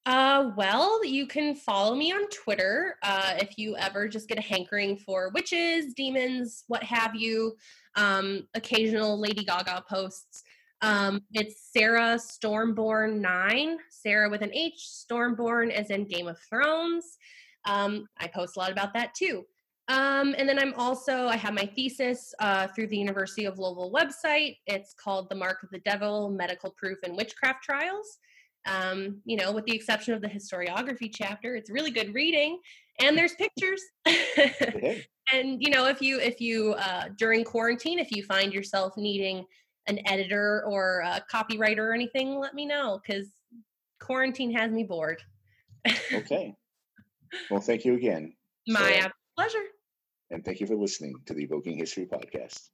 [0.06, 4.42] Uh, well, you can follow me on Twitter uh, if you ever just get a
[4.42, 7.56] hankering for witches, demons, what have you.
[7.96, 10.42] Um, occasional Lady Gaga posts.
[10.82, 17.16] Um, it's Sarah Stormborn nine, Sarah with an H, Stormborn as in Game of Thrones.
[17.64, 19.46] Um, I post a lot about that too.
[19.88, 23.92] Um, and then I'm also I have my thesis uh, through the University of Louisville
[23.92, 24.58] website.
[24.66, 28.18] It's called "The Mark of the Devil: Medical Proof and Witchcraft Trials."
[28.66, 31.54] um, you know, with the exception of the historiography chapter.
[31.54, 32.60] It's really good reading,
[33.00, 33.82] and there's pictures.
[35.32, 39.46] And you know, if you if you uh, during quarantine, if you find yourself needing
[39.86, 43.28] an editor or a copywriter or anything, let me know because
[44.02, 45.22] quarantine has me bored.
[46.12, 46.54] okay.
[47.50, 48.34] Well, thank you again.
[48.68, 49.64] My So- pleasure.
[50.30, 52.70] And thank you for listening to the Evoking History Podcast.